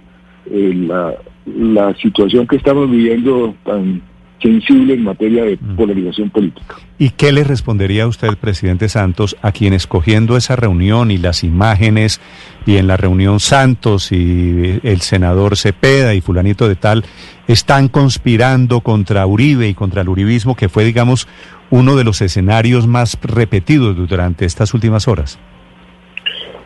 eh, 0.49 0.73
la, 0.87 1.13
la 1.45 1.93
situación 1.95 2.47
que 2.47 2.55
estamos 2.55 2.89
viviendo 2.89 3.53
tan 3.65 4.01
sensible 4.43 4.93
en 4.93 5.03
materia 5.03 5.45
de 5.45 5.57
mm. 5.59 5.75
polarización 5.75 6.29
política. 6.29 6.75
¿Y 6.99 7.09
qué 7.11 7.31
le 7.31 7.43
respondería 7.43 8.03
a 8.03 8.07
usted, 8.07 8.37
presidente 8.37 8.89
Santos, 8.89 9.35
a 9.41 9.51
quien 9.51 9.73
escogiendo 9.73 10.37
esa 10.37 10.55
reunión 10.55 11.09
y 11.09 11.17
las 11.17 11.43
imágenes, 11.43 12.21
y 12.65 12.75
en 12.75 12.87
la 12.87 12.97
reunión 12.97 13.39
Santos 13.39 14.11
y 14.11 14.79
el 14.83 15.01
senador 15.01 15.57
Cepeda 15.57 16.13
y 16.13 16.21
fulanito 16.21 16.67
de 16.67 16.75
tal, 16.75 17.03
están 17.47 17.87
conspirando 17.87 18.81
contra 18.81 19.25
Uribe 19.25 19.67
y 19.67 19.73
contra 19.73 20.01
el 20.01 20.09
uribismo, 20.09 20.55
que 20.55 20.69
fue, 20.69 20.83
digamos, 20.83 21.27
uno 21.71 21.95
de 21.95 22.03
los 22.03 22.21
escenarios 22.21 22.85
más 22.85 23.17
repetidos 23.23 23.95
durante 24.07 24.45
estas 24.45 24.73
últimas 24.73 25.07
horas? 25.07 25.39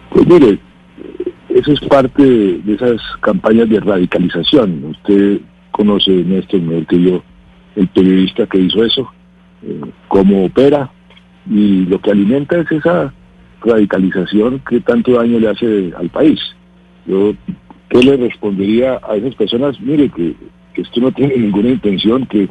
Pues 0.09 0.27
mire, 0.27 0.59
eso 1.49 1.71
es 1.71 1.79
parte 1.81 2.23
de 2.23 2.73
esas 2.73 2.99
campañas 3.21 3.69
de 3.69 3.79
radicalización. 3.79 4.83
Usted 4.83 5.39
conoce, 5.71 6.11
Néstor, 6.11 6.61
mejor 6.61 6.85
que 6.87 7.01
yo, 7.01 7.23
el 7.77 7.87
periodista 7.89 8.47
que 8.47 8.59
hizo 8.59 8.83
eso, 8.83 9.09
eh, 9.63 9.81
cómo 10.07 10.45
opera, 10.45 10.91
y 11.49 11.85
lo 11.85 12.01
que 12.01 12.11
alimenta 12.11 12.57
es 12.57 12.71
esa 12.71 13.13
radicalización 13.63 14.61
que 14.67 14.79
tanto 14.81 15.13
daño 15.13 15.39
le 15.39 15.49
hace 15.49 15.93
al 15.97 16.09
país. 16.09 16.39
Yo, 17.05 17.33
¿qué 17.89 17.99
le 17.99 18.17
respondería 18.17 18.99
a 19.07 19.15
esas 19.15 19.35
personas? 19.35 19.79
Mire, 19.79 20.09
que, 20.09 20.35
esto 20.75 21.01
no 21.01 21.11
tiene 21.11 21.37
ninguna 21.37 21.69
intención, 21.69 22.25
que 22.27 22.49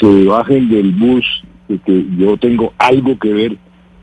se 0.00 0.24
bajen 0.24 0.68
del 0.68 0.92
bus, 0.92 1.24
de 1.68 1.78
que 1.78 2.04
yo 2.16 2.36
tengo 2.36 2.72
algo 2.78 3.18
que 3.18 3.32
ver 3.32 3.56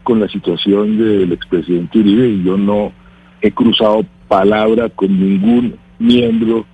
con 0.04 0.20
la 0.20 0.28
situación 0.30 0.98
del 0.98 1.34
expresidente 1.34 2.00
Uribe 2.00 2.30
y 2.30 2.44
yo 2.44 2.58
no 2.58 2.94
he 3.42 3.52
cruzado 3.52 4.06
palabra 4.28 4.90
con 4.90 5.20
ningún 5.20 5.76
miembro 6.00 6.66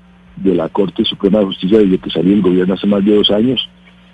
de 0.43 0.55
la 0.55 0.69
Corte 0.69 1.03
Suprema 1.05 1.39
de 1.39 1.45
Justicia 1.45 1.79
desde 1.79 1.97
que 1.97 2.09
salió 2.09 2.33
el 2.33 2.41
gobierno 2.41 2.73
hace 2.73 2.87
más 2.87 3.03
de 3.05 3.15
dos 3.15 3.29
años, 3.31 3.69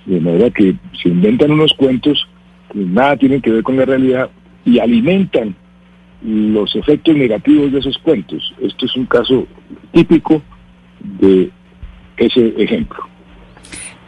de 0.05 0.19
manera 0.19 0.49
que 0.49 0.75
se 1.01 1.09
inventan 1.09 1.51
unos 1.51 1.73
cuentos 1.73 2.27
que 2.71 2.79
nada 2.79 3.17
tienen 3.17 3.41
que 3.41 3.51
ver 3.51 3.63
con 3.63 3.77
la 3.77 3.85
realidad 3.85 4.29
y 4.65 4.79
alimentan 4.79 5.55
los 6.21 6.75
efectos 6.75 7.15
negativos 7.15 7.71
de 7.71 7.79
esos 7.79 7.97
cuentos. 7.99 8.53
Esto 8.61 8.85
es 8.85 8.95
un 8.95 9.05
caso 9.05 9.47
típico 9.91 10.41
de 10.99 11.49
ese 12.17 12.53
ejemplo. 12.57 12.97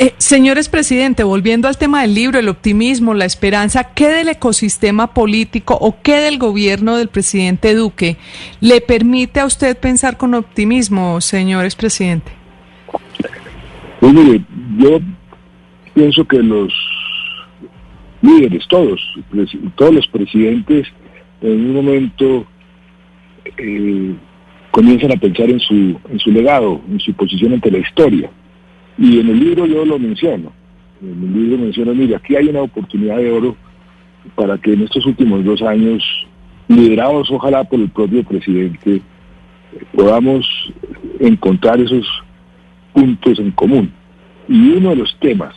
Eh, 0.02 0.14
señores 0.18 0.70
presidente, 0.70 1.26
volviendo 1.26 1.68
al 1.68 1.78
tema 1.78 2.04
del 2.04 2.16
libro, 2.16 2.40
el 2.40 2.48
optimismo, 2.48 3.14
la 3.14 3.26
esperanza, 3.26 3.94
¿qué 3.94 4.08
del 4.08 4.30
ecosistema 4.30 5.14
político 5.14 5.78
o 5.78 5.98
qué 6.02 6.22
del 6.22 6.38
gobierno 6.38 6.96
del 6.96 7.10
presidente 7.10 7.76
Duque 7.76 8.16
le 8.62 8.80
permite 8.80 9.42
a 9.42 9.46
usted 9.46 9.78
pensar 9.78 10.16
con 10.16 10.36
optimismo, 10.36 11.20
señores 11.20 11.76
presidente? 11.76 12.32
Pues 14.00 14.14
mire, 14.14 14.42
yo 14.78 15.02
pienso 15.94 16.24
que 16.24 16.38
los 16.38 16.74
líderes, 18.22 18.66
todos, 18.70 19.02
todos 19.76 19.94
los 19.96 20.08
presidentes, 20.08 20.88
en 21.42 21.52
un 21.52 21.74
momento 21.74 22.48
eh, 23.58 24.16
comienzan 24.72 25.12
a 25.12 25.18
pensar 25.18 25.50
en 25.50 25.60
su, 25.60 26.00
en 26.10 26.20
su 26.20 26.32
legado, 26.32 26.80
en 26.90 27.02
su 27.02 27.14
posición 27.16 27.52
ante 27.52 27.70
la 27.70 27.80
historia 27.80 28.32
y 29.00 29.20
en 29.20 29.30
el 29.30 29.40
libro 29.40 29.66
yo 29.66 29.86
lo 29.86 29.98
menciono. 29.98 30.52
En 31.02 31.24
el 31.24 31.34
libro 31.34 31.58
menciono, 31.58 31.96
mire, 31.96 32.18
aquí 32.18 32.36
hay 32.36 32.48
una 32.48 32.62
oportunidad 32.62 33.18
de 33.18 33.32
oro 33.32 33.56
para 34.36 34.58
que 34.58 34.74
en 34.74 34.84
estos 34.84 35.06
últimos 35.06 35.44
dos 35.46 35.62
años, 35.62 36.04
liderados 36.68 37.32
ojalá 37.32 37.64
por 37.64 37.80
el 37.80 37.90
propio 37.90 38.24
presidente, 38.24 39.02
podamos 39.94 40.46
encontrar 41.20 41.80
esos 41.80 42.06
puntos 42.94 43.40
en 43.40 43.52
común. 43.52 43.92
Y 44.50 44.72
uno 44.72 44.90
de 44.90 44.98
los 44.98 45.18
temas 45.20 45.56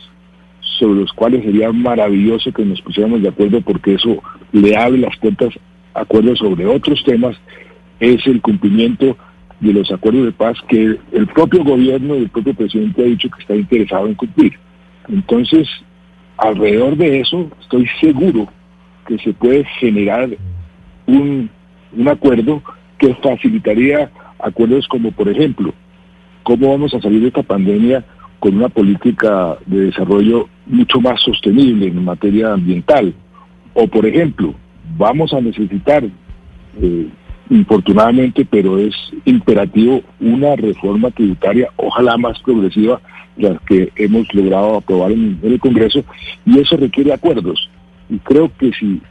sobre 0.79 1.01
los 1.01 1.11
cuales 1.11 1.43
sería 1.43 1.71
maravilloso 1.71 2.51
que 2.53 2.63
nos 2.63 2.81
pusiéramos 2.81 3.21
de 3.21 3.29
acuerdo 3.29 3.59
porque 3.61 3.95
eso 3.95 4.23
le 4.53 4.77
abre 4.77 4.99
las 4.99 5.17
puertas 5.17 5.53
acuerdos 5.93 6.39
sobre 6.39 6.65
otros 6.65 7.03
temas 7.03 7.35
es 7.99 8.25
el 8.25 8.41
cumplimiento 8.41 9.17
de 9.59 9.73
los 9.73 9.91
acuerdos 9.91 10.25
de 10.25 10.31
paz 10.31 10.57
que 10.67 10.97
el 11.11 11.27
propio 11.33 11.63
gobierno 11.63 12.15
y 12.15 12.23
el 12.23 12.29
propio 12.29 12.53
presidente 12.53 13.01
ha 13.01 13.05
dicho 13.05 13.29
que 13.29 13.41
está 13.41 13.55
interesado 13.55 14.07
en 14.07 14.15
cumplir. 14.15 14.53
Entonces, 15.07 15.67
alrededor 16.37 16.97
de 16.97 17.19
eso, 17.19 17.49
estoy 17.61 17.87
seguro 18.01 18.47
que 19.07 19.17
se 19.19 19.33
puede 19.33 19.65
generar 19.79 20.29
un, 21.05 21.49
un 21.95 22.07
acuerdo 22.07 22.61
que 22.97 23.13
facilitaría 23.15 24.11
acuerdos 24.39 24.87
como, 24.87 25.11
por 25.11 25.29
ejemplo, 25.29 25.73
cómo 26.43 26.71
vamos 26.71 26.93
a 26.93 27.01
salir 27.01 27.21
de 27.21 27.27
esta 27.27 27.43
pandemia 27.43 28.03
con 28.39 28.55
una 28.55 28.69
política 28.69 29.57
de 29.65 29.85
desarrollo 29.85 30.49
mucho 30.65 30.99
más 30.99 31.21
sostenible 31.21 31.87
en 31.87 32.03
materia 32.03 32.53
ambiental. 32.53 33.13
O, 33.73 33.87
por 33.87 34.05
ejemplo, 34.05 34.53
vamos 34.97 35.33
a 35.33 35.41
necesitar 35.41 36.03
eh, 36.81 37.07
infortunadamente, 37.53 38.45
pero 38.49 38.79
es 38.79 38.95
imperativo 39.25 40.01
una 40.19 40.55
reforma 40.55 41.11
tributaria, 41.11 41.69
ojalá 41.77 42.17
más 42.17 42.39
progresiva, 42.39 42.99
la 43.37 43.59
que 43.67 43.91
hemos 43.95 44.31
logrado 44.33 44.77
aprobar 44.77 45.11
en, 45.11 45.39
el 45.43 45.59
Congreso, 45.59 46.03
y 46.45 46.59
eso 46.59 46.77
requiere 46.77 47.13
acuerdos. 47.13 47.69
Y 48.09 48.17
creo 48.19 48.51
que 48.57 48.71
si 48.73 49.01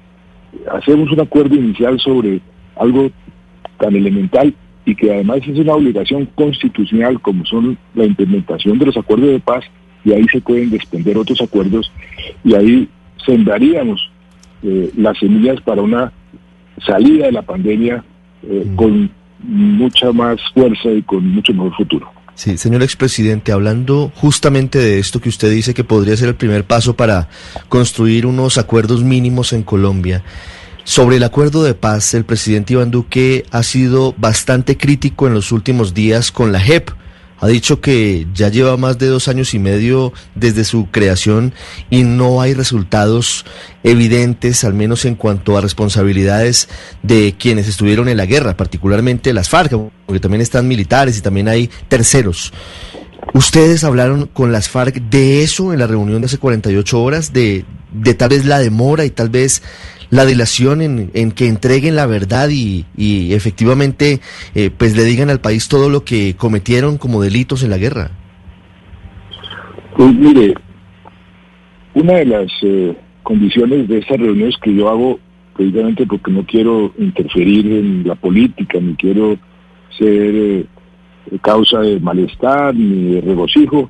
hacemos 0.73 1.11
un 1.13 1.21
acuerdo 1.21 1.55
inicial 1.55 1.99
sobre 2.01 2.41
algo 2.77 3.11
tan 3.79 3.95
elemental 3.95 4.55
y 4.85 4.95
que 4.97 5.13
además 5.13 5.39
es 5.47 5.59
una 5.59 5.75
obligación 5.75 6.27
constitucional 6.35 7.21
como 7.21 7.47
son 7.47 7.79
la 7.95 8.05
implementación 8.05 8.79
de 8.79 8.87
los 8.87 8.97
acuerdos 8.97 9.31
de 9.31 9.41
paz, 9.41 9.65
y 10.05 10.13
ahí 10.13 10.27
se 10.33 10.41
pueden 10.41 10.71
desprender 10.71 11.17
otros 11.17 11.41
acuerdos, 11.41 11.93
y 12.43 12.55
ahí 12.55 12.89
sembraríamos 13.25 14.11
eh, 14.65 14.91
las 14.97 15.17
semillas 15.19 15.61
para 15.61 15.81
una 15.81 16.13
salida 16.85 17.27
de 17.27 17.33
la 17.33 17.43
pandemia 17.43 18.05
eh, 18.43 18.65
mm. 18.67 18.77
con 18.77 19.11
mucha 19.43 20.13
más 20.13 20.39
fuerza 20.55 20.91
y 20.91 21.03
con 21.03 21.27
mucho 21.27 21.53
mejor 21.53 21.75
futuro. 21.77 22.09
Sí, 22.35 22.57
señor 22.57 22.83
expresidente, 22.83 23.53
hablando 23.53 24.11
justamente 24.15 24.79
de 24.79 24.99
esto 24.99 25.21
que 25.21 25.29
usted 25.29 25.51
dice 25.51 25.75
que 25.75 25.85
podría 25.85 26.17
ser 26.17 26.29
el 26.29 26.35
primer 26.35 26.65
paso 26.65 26.97
para 26.97 27.29
construir 27.69 28.25
unos 28.25 28.57
acuerdos 28.57 29.05
mínimos 29.05 29.53
en 29.53 29.63
Colombia. 29.63 30.23
Sobre 30.85 31.17
el 31.17 31.25
acuerdo 31.25 31.63
de 31.63 31.75
paz, 31.75 32.15
el 32.15 32.25
presidente 32.25 32.73
Iván 32.73 32.91
Duque 32.91 33.45
ha 33.51 33.63
sido 33.63 34.15
bastante 34.17 34.77
crítico 34.77 35.27
en 35.27 35.35
los 35.35 35.53
últimos 35.53 35.95
días 35.95 36.33
con 36.33 36.51
la 36.51 36.59
JEP, 36.59 36.91
ha 37.43 37.49
dicho 37.49 37.81
que 37.81 38.29
ya 38.33 38.51
lleva 38.51 38.77
más 38.77 38.99
de 38.99 39.09
dos 39.09 39.27
años 39.27 39.53
y 39.53 39.59
medio 39.59 40.13
desde 40.37 40.63
su 40.63 40.87
creación 40.93 41.53
y 41.91 42.05
no 42.05 42.41
hay 42.41 42.55
resultados 42.55 43.45
evidentes, 43.83 44.63
al 44.63 44.75
menos 44.75 45.05
en 45.07 45.17
cuanto 45.17 45.59
a 45.59 45.61
responsabilidades 45.61 46.69
de 47.03 47.35
quienes 47.37 47.67
estuvieron 47.67 48.09
en 48.09 48.17
la 48.17 48.27
guerra, 48.27 48.57
particularmente 48.57 49.33
las 49.33 49.49
FARC, 49.49 49.73
porque 50.07 50.21
también 50.21 50.41
están 50.41 50.69
militares 50.69 51.19
y 51.19 51.21
también 51.21 51.49
hay 51.49 51.69
terceros. 51.89 52.53
¿Ustedes 53.35 53.83
hablaron 53.83 54.27
con 54.27 54.53
las 54.53 54.69
FARC 54.69 55.01
de 55.11 55.43
eso 55.43 55.73
en 55.73 55.81
la 55.81 55.89
reunión 55.89 56.21
de 56.21 56.27
hace 56.27 56.39
48 56.39 57.03
horas, 57.03 57.33
de, 57.33 57.65
de 57.93 58.15
tal 58.15 58.29
vez 58.29 58.45
la 58.45 58.61
demora 58.61 59.05
y 59.05 59.11
tal 59.11 59.31
vez 59.31 59.65
la 60.12 60.26
dilación 60.26 60.83
en, 60.83 61.33
que 61.33 61.49
entreguen 61.49 61.97
la 61.97 62.04
verdad 62.04 62.50
y, 62.50 62.85
efectivamente 63.33 64.21
eh, 64.54 64.71
pues 64.71 64.95
le 64.95 65.04
digan 65.04 65.31
al 65.31 65.40
país 65.40 65.69
todo 65.69 65.88
lo 65.88 66.04
que 66.04 66.37
cometieron 66.37 66.99
como 66.99 67.23
delitos 67.23 67.62
en 67.62 67.71
la 67.71 67.78
guerra? 67.78 68.11
Pues 69.97 70.14
mire, 70.14 70.52
una 71.95 72.12
de 72.14 72.26
las 72.26 72.52
eh, 72.61 72.95
condiciones 73.23 73.88
de 73.88 73.99
estas 74.00 74.19
reuniones 74.19 74.54
que 74.62 74.75
yo 74.75 74.90
hago, 74.90 75.19
precisamente 75.57 76.07
porque 76.07 76.31
no 76.31 76.45
quiero 76.45 76.92
interferir 76.99 77.66
en 77.66 78.07
la 78.07 78.14
política, 78.14 78.78
ni 78.81 78.95
quiero 78.97 79.38
ser 79.97 80.35
eh, 80.35 80.66
causa 81.40 81.81
de 81.81 81.99
malestar 82.00 82.75
ni 82.75 83.14
de 83.14 83.21
regocijo, 83.23 83.88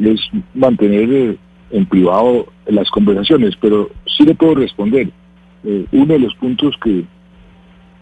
es 0.00 0.20
mantener 0.54 1.12
eh, 1.12 1.36
en 1.72 1.86
privado 1.86 2.46
las 2.68 2.88
conversaciones, 2.90 3.56
pero 3.60 3.90
sí 4.06 4.22
le 4.22 4.36
puedo 4.36 4.54
responder. 4.54 5.10
Eh, 5.64 5.86
uno 5.92 6.14
de 6.14 6.18
los 6.18 6.34
puntos 6.34 6.74
que, 6.82 7.04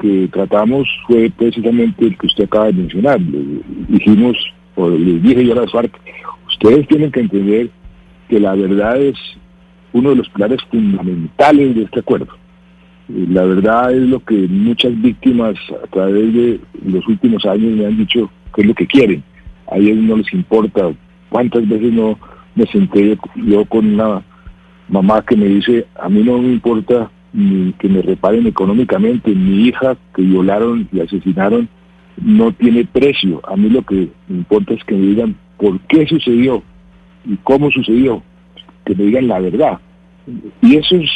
que 0.00 0.28
tratamos 0.32 0.88
fue 1.06 1.30
precisamente 1.30 2.06
el 2.06 2.18
que 2.18 2.26
usted 2.26 2.44
acaba 2.44 2.66
de 2.66 2.72
mencionar. 2.74 3.20
dijimos, 3.88 4.36
o 4.74 4.90
le 4.90 5.20
dije 5.20 5.44
yo 5.44 5.52
a 5.52 5.62
las 5.62 5.72
FARC, 5.72 5.92
ustedes 6.48 6.88
tienen 6.88 7.12
que 7.12 7.20
entender 7.20 7.70
que 8.28 8.40
la 8.40 8.54
verdad 8.54 9.00
es 9.00 9.16
uno 9.92 10.10
de 10.10 10.16
los 10.16 10.28
pilares 10.30 10.60
fundamentales 10.70 11.76
de 11.76 11.82
este 11.82 12.00
acuerdo. 12.00 12.34
La 13.08 13.44
verdad 13.44 13.92
es 13.92 14.08
lo 14.08 14.20
que 14.20 14.34
muchas 14.48 15.00
víctimas 15.00 15.54
a 15.82 15.86
través 15.88 16.32
de 16.32 16.60
los 16.84 17.06
últimos 17.06 17.44
años 17.44 17.76
me 17.76 17.86
han 17.86 17.96
dicho 17.96 18.30
que 18.54 18.62
es 18.62 18.66
lo 18.66 18.74
que 18.74 18.86
quieren. 18.86 19.22
A 19.70 19.76
ellos 19.76 19.98
no 19.98 20.16
les 20.16 20.32
importa. 20.32 20.92
¿Cuántas 21.28 21.68
veces 21.68 21.92
no 21.92 22.18
me 22.54 22.66
senté 22.66 23.16
yo 23.36 23.64
con 23.66 23.94
una 23.94 24.22
mamá 24.88 25.22
que 25.22 25.36
me 25.36 25.46
dice, 25.46 25.86
a 26.00 26.08
mí 26.08 26.22
no 26.22 26.38
me 26.38 26.52
importa 26.52 27.10
ni 27.32 27.72
que 27.74 27.88
me 27.88 28.02
reparen 28.02 28.46
económicamente, 28.46 29.34
mi 29.34 29.68
hija 29.68 29.96
que 30.14 30.22
violaron 30.22 30.88
y 30.92 31.00
asesinaron 31.00 31.68
no 32.16 32.52
tiene 32.52 32.84
precio. 32.84 33.40
A 33.48 33.56
mí 33.56 33.70
lo 33.70 33.82
que 33.82 34.08
me 34.28 34.38
importa 34.38 34.74
es 34.74 34.84
que 34.84 34.94
me 34.94 35.06
digan 35.06 35.36
por 35.56 35.80
qué 35.80 36.06
sucedió 36.06 36.62
y 37.24 37.36
cómo 37.42 37.70
sucedió, 37.70 38.22
que 38.84 38.94
me 38.94 39.04
digan 39.04 39.28
la 39.28 39.40
verdad. 39.40 39.80
Y 40.60 40.76
eso 40.76 40.96
es 40.96 41.10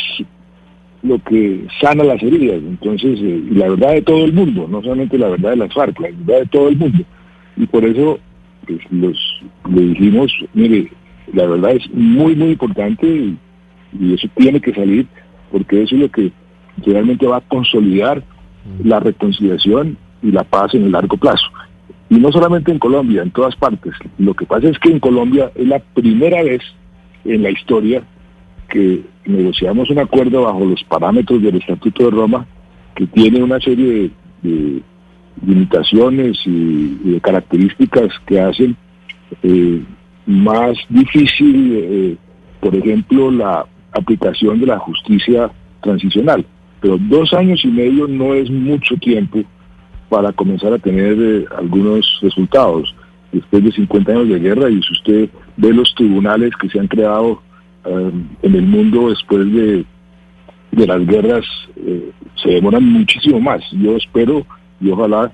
lo 1.02 1.18
que 1.20 1.66
sana 1.80 2.04
las 2.04 2.23
heridas. 2.23 2.58
Entonces, 2.58 3.18
eh, 3.20 3.42
la 3.50 3.68
verdad 3.68 3.92
de 3.92 4.02
todo 4.02 4.25
el 4.25 4.32
mundo, 4.32 4.66
no 4.68 4.82
solamente 4.82 5.18
la 5.18 5.28
verdad 5.28 5.50
de 5.50 5.56
las 5.56 5.75
FARC, 5.75 5.99
la 6.00 6.08
verdad 6.08 6.40
de 6.40 6.46
todo 6.46 6.68
el 6.68 6.76
mundo. 6.76 7.04
Y 7.56 7.66
por 7.66 7.85
eso 7.85 8.18
pues, 8.66 8.80
los, 8.90 9.16
le 9.70 9.82
dijimos, 9.82 10.32
mire, 10.54 10.90
la 11.32 11.46
verdad 11.46 11.73
es 11.73 11.90
muy, 11.92 12.35
muy 12.35 12.50
importante 12.50 13.06
y, 13.06 13.38
eso 14.12 14.28
tiene 14.37 14.61
que 14.61 14.75
salir 14.75 15.06
porque 15.50 15.83
eso 15.83 15.95
es 15.95 16.03
lo 16.03 16.11
que 16.11 16.33
realmente 16.85 17.26
va 17.26 17.38
a 17.38 17.49
consolidar 17.49 18.23
la 18.83 19.00
reconciliación 19.00 19.97
y 20.23 20.31
la 20.31 20.45
paz 20.45 20.75
en 20.75 20.85
el 20.85 20.93
largo 20.93 21.17
plazo. 21.17 21.47
Y 22.09 22.17
no 22.17 22.31
solamente 22.31 22.71
en 22.71 22.79
Colombia, 22.79 23.23
en 23.23 23.31
todas 23.31 23.57
partes. 23.57 23.95
Lo 24.19 24.35
que 24.35 24.47
pasa 24.47 24.69
es 24.69 24.79
que 24.79 24.91
en 24.91 25.00
Colombia 25.00 25.50
es 25.55 25.67
la 25.67 25.79
primera 25.79 26.43
vez 26.43 26.62
en 27.25 27.43
la 27.43 27.50
historia 27.50 28.03
que 28.69 29.03
negociamos 29.25 29.91
un 29.91 29.99
acuerdo 29.99 30.43
bajo 30.43 30.65
los 30.65 30.83
parámetros 30.85 31.43
del 31.43 31.57
Estatuto 31.57 32.05
de 32.05 32.11
Roma 32.11 32.47
que 32.95 33.07
tiene 33.07 33.43
una 33.43 33.61
serie 33.61 34.11
de, 34.43 34.83
limitaciones 35.45 36.38
y, 36.47 36.95
de 37.05 37.21
características 37.21 38.09
que 38.26 38.41
hacen 38.41 38.76
eh, 39.43 39.83
más 40.25 40.79
difícil, 40.88 41.73
eh, 41.76 42.17
por 42.61 42.75
ejemplo, 42.75 43.31
la 43.31 43.67
aplicación 43.97 44.61
de 44.61 44.67
la 44.67 44.79
justicia 44.79 45.50
transicional. 45.83 46.45
Pero 46.81 46.99
dos 46.99 47.33
años 47.33 47.65
y 47.65 47.69
medio 47.69 48.07
no 48.07 48.35
es 48.35 48.50
mucho 48.50 48.97
tiempo 48.97 49.43
para 50.09 50.33
comenzar 50.33 50.73
a 50.73 50.79
tener 50.79 51.17
eh, 51.19 51.45
algunos 51.57 52.19
resultados. 52.23 52.95
Después 53.33 53.65
de 53.65 53.73
50 53.73 54.12
años 54.12 54.29
de 54.29 54.38
guerra, 54.38 54.71
y 54.71 54.81
si 54.83 54.93
usted 54.93 55.30
ve 55.56 55.73
los 55.73 55.95
tribunales 55.95 56.52
que 56.61 56.69
se 56.69 56.78
han 56.78 56.87
creado 56.87 57.43
eh, 57.85 58.11
en 58.43 58.54
el 58.54 58.67
mundo 58.67 59.11
después 59.11 59.52
de, 59.52 59.85
de 60.73 60.87
las 60.87 61.06
guerras 61.06 61.45
eh, 61.76 62.11
se 62.43 62.50
demoran 62.50 62.85
muchísimo 62.85 63.41
más. 63.41 63.63
Yo 63.73 63.97
espero 63.97 64.47
y 64.80 64.91
ojalá 64.91 65.32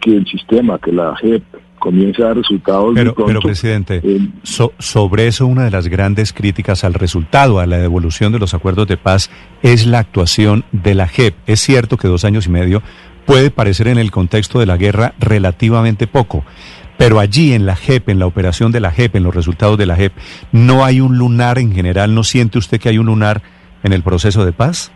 que 0.00 0.16
el 0.16 0.26
sistema, 0.26 0.78
que 0.78 0.92
la 0.92 1.16
JEP 1.16 1.42
comience 1.78 2.22
a 2.22 2.26
dar 2.26 2.36
resultados. 2.36 2.92
Pero, 2.94 3.14
pero 3.14 3.40
presidente, 3.40 4.02
sobre 4.42 5.26
eso 5.26 5.46
una 5.46 5.64
de 5.64 5.70
las 5.70 5.88
grandes 5.88 6.32
críticas 6.32 6.84
al 6.84 6.94
resultado, 6.94 7.60
a 7.60 7.66
la 7.66 7.78
devolución 7.78 8.32
de 8.32 8.38
los 8.38 8.54
acuerdos 8.54 8.88
de 8.88 8.96
paz, 8.96 9.30
es 9.62 9.86
la 9.86 10.00
actuación 10.00 10.64
de 10.72 10.94
la 10.94 11.08
JEP. 11.08 11.34
Es 11.46 11.60
cierto 11.60 11.96
que 11.96 12.08
dos 12.08 12.24
años 12.24 12.46
y 12.46 12.50
medio 12.50 12.82
puede 13.26 13.50
parecer 13.50 13.88
en 13.88 13.98
el 13.98 14.10
contexto 14.10 14.58
de 14.58 14.66
la 14.66 14.76
guerra 14.76 15.14
relativamente 15.18 16.06
poco, 16.06 16.44
pero 16.96 17.18
allí 17.20 17.52
en 17.52 17.66
la 17.66 17.76
JEP, 17.76 18.08
en 18.08 18.18
la 18.18 18.26
operación 18.26 18.72
de 18.72 18.80
la 18.80 18.90
JEP, 18.90 19.16
en 19.16 19.24
los 19.24 19.34
resultados 19.34 19.76
de 19.76 19.86
la 19.86 19.96
JEP, 19.96 20.12
¿no 20.52 20.84
hay 20.84 21.00
un 21.00 21.18
lunar 21.18 21.58
en 21.58 21.72
general? 21.72 22.14
¿No 22.14 22.22
siente 22.22 22.58
usted 22.58 22.80
que 22.80 22.88
hay 22.88 22.98
un 22.98 23.06
lunar 23.06 23.42
en 23.82 23.92
el 23.92 24.02
proceso 24.02 24.44
de 24.44 24.52
paz? 24.52 24.92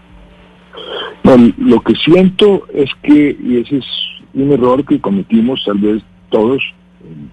No, 1.24 1.36
lo 1.58 1.80
que 1.80 1.94
siento 1.96 2.66
es 2.72 2.88
que, 3.02 3.36
y 3.42 3.58
ese 3.58 3.78
es 3.78 3.84
un 4.32 4.52
error 4.52 4.84
que 4.86 5.00
cometimos 5.00 5.62
tal 5.66 5.78
vez 5.78 6.02
todos, 6.30 6.62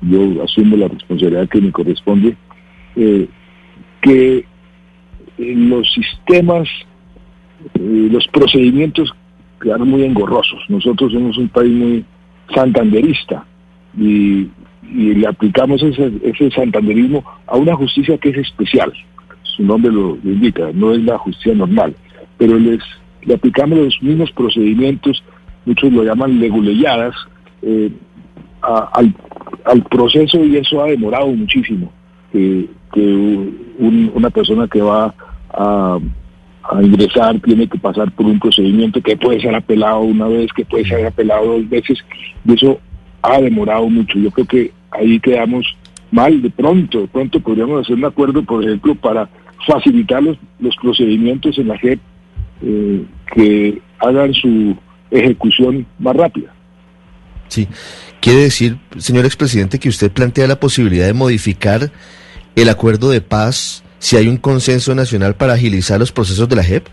yo 0.01 0.43
asumo 0.43 0.77
la 0.77 0.87
responsabilidad 0.87 1.49
que 1.49 1.61
me 1.61 1.71
corresponde, 1.71 2.35
eh, 2.95 3.27
que 4.01 4.45
los 5.37 5.87
sistemas, 5.93 6.67
eh, 7.75 8.09
los 8.11 8.27
procedimientos 8.27 9.13
quedaron 9.61 9.89
muy 9.89 10.03
engorrosos. 10.03 10.59
Nosotros 10.69 11.13
somos 11.13 11.37
un 11.37 11.49
país 11.49 11.71
muy 11.71 12.05
santanderista 12.53 13.45
y, 13.97 14.49
le 14.89 15.27
aplicamos 15.27 15.83
ese, 15.83 16.13
ese 16.23 16.49
santanderismo 16.51 17.21
a 17.47 17.57
una 17.57 17.75
justicia 17.75 18.17
que 18.17 18.29
es 18.29 18.37
especial. 18.37 18.93
Su 19.43 19.63
nombre 19.63 19.91
lo, 19.91 20.17
indica, 20.23 20.69
no 20.73 20.93
es 20.93 21.03
la 21.03 21.17
justicia 21.17 21.53
normal, 21.55 21.93
pero 22.37 22.57
les, 22.57 22.79
le 23.23 23.33
aplicamos 23.33 23.77
los 23.79 24.01
mismos 24.01 24.31
procedimientos, 24.31 25.21
muchos 25.65 25.91
lo 25.91 26.05
llaman 26.05 26.39
leguleyadas, 26.39 27.15
eh, 27.63 27.91
al, 28.67 29.13
al, 29.65 29.83
proceso 29.83 30.43
y 30.43 30.57
eso 30.57 30.83
ha 30.83 30.87
demorado 30.87 31.27
muchísimo. 31.27 31.91
que 32.31 32.67
una 33.79 34.29
persona 34.29 34.67
que 34.67 34.81
va 34.81 35.13
a, 35.53 35.99
a 36.69 36.83
ingresar 36.83 37.39
tiene 37.39 37.67
que 37.67 37.77
pasar 37.77 38.11
por 38.11 38.25
un 38.25 38.39
procedimiento 38.39 39.01
que 39.01 39.15
puede 39.15 39.39
ser 39.39 39.55
apelado 39.55 40.01
una 40.01 40.27
vez, 40.27 40.51
que 40.53 40.65
puede 40.65 40.85
ser 40.85 41.05
apelado 41.05 41.45
dos 41.45 41.69
veces, 41.69 41.99
y 42.45 42.53
eso 42.53 42.79
ha 43.21 43.39
demorado 43.39 43.89
mucho. 43.89 44.19
Yo 44.19 44.31
creo 44.31 44.45
que 44.47 44.71
ahí 44.91 45.19
quedamos 45.19 45.65
mal 46.11 46.41
de 46.41 46.49
pronto, 46.49 47.01
de 47.01 47.07
pronto 47.07 47.39
podríamos 47.39 47.81
hacer 47.81 47.95
un 47.95 48.05
acuerdo, 48.05 48.43
por 48.43 48.63
ejemplo, 48.63 48.95
para 48.95 49.29
facilitar 49.65 50.23
los, 50.23 50.37
los 50.59 50.75
procedimientos 50.77 51.57
en 51.57 51.67
la 51.67 51.77
JEP 51.77 51.99
eh, 52.61 53.05
que 53.33 53.81
hagan 53.99 54.33
su 54.33 54.75
ejecución 55.11 55.85
más 55.99 56.15
rápida. 56.15 56.53
Sí, 57.47 57.67
quiere 58.19 58.41
decir, 58.41 58.77
señor 58.97 59.25
expresidente, 59.25 59.79
que 59.79 59.89
usted 59.89 60.11
plantea 60.11 60.47
la 60.47 60.59
posibilidad 60.59 61.05
de 61.05 61.13
modificar 61.13 61.91
el 62.55 62.69
acuerdo 62.69 63.09
de 63.09 63.21
paz 63.21 63.83
si 63.99 64.17
hay 64.17 64.27
un 64.27 64.37
consenso 64.37 64.93
nacional 64.95 65.35
para 65.35 65.53
agilizar 65.53 65.99
los 65.99 66.11
procesos 66.11 66.47
de 66.49 66.55
la 66.55 66.63
JEP. 66.63 66.87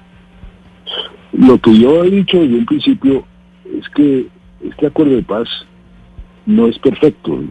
Lo 1.33 1.59
que 1.59 1.79
yo 1.79 2.05
he 2.05 2.11
dicho 2.11 2.38
desde 2.38 2.55
un 2.55 2.67
principio 2.67 3.27
es 3.79 3.88
que 3.90 4.27
este 4.67 4.87
acuerdo 4.87 5.17
de 5.17 5.23
paz 5.23 5.49
no 6.47 6.67
es 6.67 6.79
perfecto. 6.79 7.43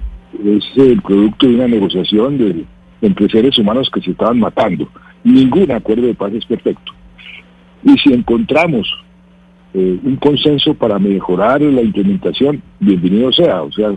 Es 0.44 0.64
el 0.76 1.02
producto 1.02 1.48
de 1.48 1.56
una 1.56 1.68
negociación 1.68 2.38
de, 2.38 2.66
entre 3.02 3.30
seres 3.30 3.58
humanos 3.58 3.90
que 3.94 4.02
se 4.02 4.12
estaban 4.12 4.40
matando. 4.40 4.90
Ningún 5.24 5.72
acuerdo 5.72 6.08
de 6.08 6.16
paz 6.16 6.34
es 6.34 6.46
perfecto. 6.46 6.94
Y 7.84 7.98
si 8.00 8.14
encontramos 8.14 8.88
eh, 9.74 10.00
un 10.04 10.16
consenso 10.18 10.74
para 10.74 11.00
mejorar 11.00 11.62
la 11.62 11.82
implementación, 11.82 12.62
bienvenido 12.80 13.32
sea. 13.32 13.64
O 13.64 13.72
sea, 13.72 13.96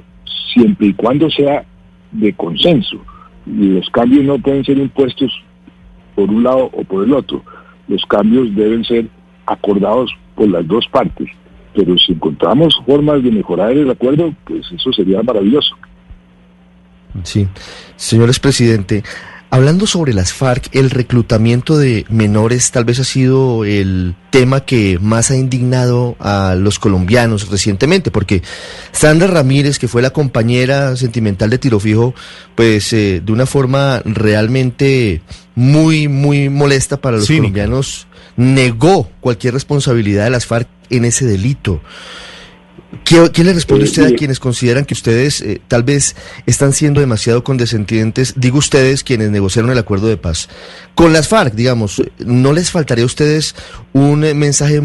siempre 0.54 0.88
y 0.88 0.94
cuando 0.94 1.30
sea 1.30 1.64
de 2.12 2.32
consenso. 2.32 2.98
Los 3.46 3.88
cambios 3.90 4.24
no 4.24 4.38
pueden 4.38 4.64
ser 4.64 4.78
impuestos 4.78 5.30
por 6.14 6.28
un 6.30 6.42
lado 6.42 6.70
o 6.72 6.84
por 6.84 7.04
el 7.04 7.12
otro. 7.12 7.42
Los 7.88 8.04
cambios 8.06 8.54
deben 8.54 8.84
ser 8.84 9.06
acordados 9.46 10.10
por 10.34 10.48
las 10.48 10.66
dos 10.66 10.86
partes 10.88 11.28
pero 11.76 11.96
si 11.98 12.12
encontramos 12.12 12.74
formas 12.86 13.22
de 13.22 13.30
mejorar 13.30 13.72
el 13.72 13.90
acuerdo, 13.90 14.34
pues 14.46 14.66
eso 14.72 14.92
sería 14.92 15.22
maravilloso. 15.22 15.76
Sí, 17.22 17.46
señores 17.96 18.40
presidente, 18.40 19.04
hablando 19.50 19.86
sobre 19.86 20.12
las 20.12 20.32
FARC, 20.32 20.68
el 20.74 20.90
reclutamiento 20.90 21.78
de 21.78 22.04
menores 22.08 22.70
tal 22.70 22.84
vez 22.84 22.98
ha 23.00 23.04
sido 23.04 23.64
el 23.64 24.14
tema 24.30 24.64
que 24.64 24.98
más 25.00 25.30
ha 25.30 25.36
indignado 25.36 26.16
a 26.18 26.54
los 26.58 26.78
colombianos 26.78 27.48
recientemente, 27.48 28.10
porque 28.10 28.42
Sandra 28.92 29.26
Ramírez, 29.26 29.78
que 29.78 29.88
fue 29.88 30.02
la 30.02 30.10
compañera 30.10 30.96
sentimental 30.96 31.50
de 31.50 31.58
Tiro 31.58 31.80
Fijo, 31.80 32.14
pues 32.54 32.92
eh, 32.92 33.22
de 33.24 33.32
una 33.32 33.46
forma 33.46 34.02
realmente 34.04 35.22
muy, 35.54 36.08
muy 36.08 36.48
molesta 36.48 36.98
para 36.98 37.16
los 37.16 37.26
colombianos, 37.26 38.06
negó 38.36 39.08
cualquier 39.20 39.54
responsabilidad 39.54 40.24
de 40.24 40.30
las 40.30 40.46
FARC 40.46 40.68
en 40.90 41.04
ese 41.04 41.24
delito. 41.24 41.80
¿Qué, 43.04 43.44
le 43.44 43.52
responde 43.52 43.84
usted 43.84 44.04
a 44.04 44.16
quienes 44.16 44.38
consideran 44.38 44.84
que 44.84 44.94
ustedes 44.94 45.40
eh, 45.40 45.60
tal 45.68 45.82
vez 45.82 46.16
están 46.46 46.72
siendo 46.72 47.00
demasiado 47.00 47.42
condescendientes? 47.42 48.34
Digo 48.36 48.58
ustedes 48.58 49.02
quienes 49.02 49.30
negociaron 49.30 49.70
el 49.70 49.78
acuerdo 49.78 50.06
de 50.06 50.16
paz. 50.16 50.48
Con 50.94 51.12
las 51.12 51.28
FARC, 51.28 51.54
digamos, 51.54 52.02
¿no 52.24 52.52
les 52.52 52.70
faltaría 52.70 53.02
a 53.02 53.06
ustedes 53.06 53.54
un 53.92 54.24
eh, 54.24 54.34
mensaje 54.34 54.80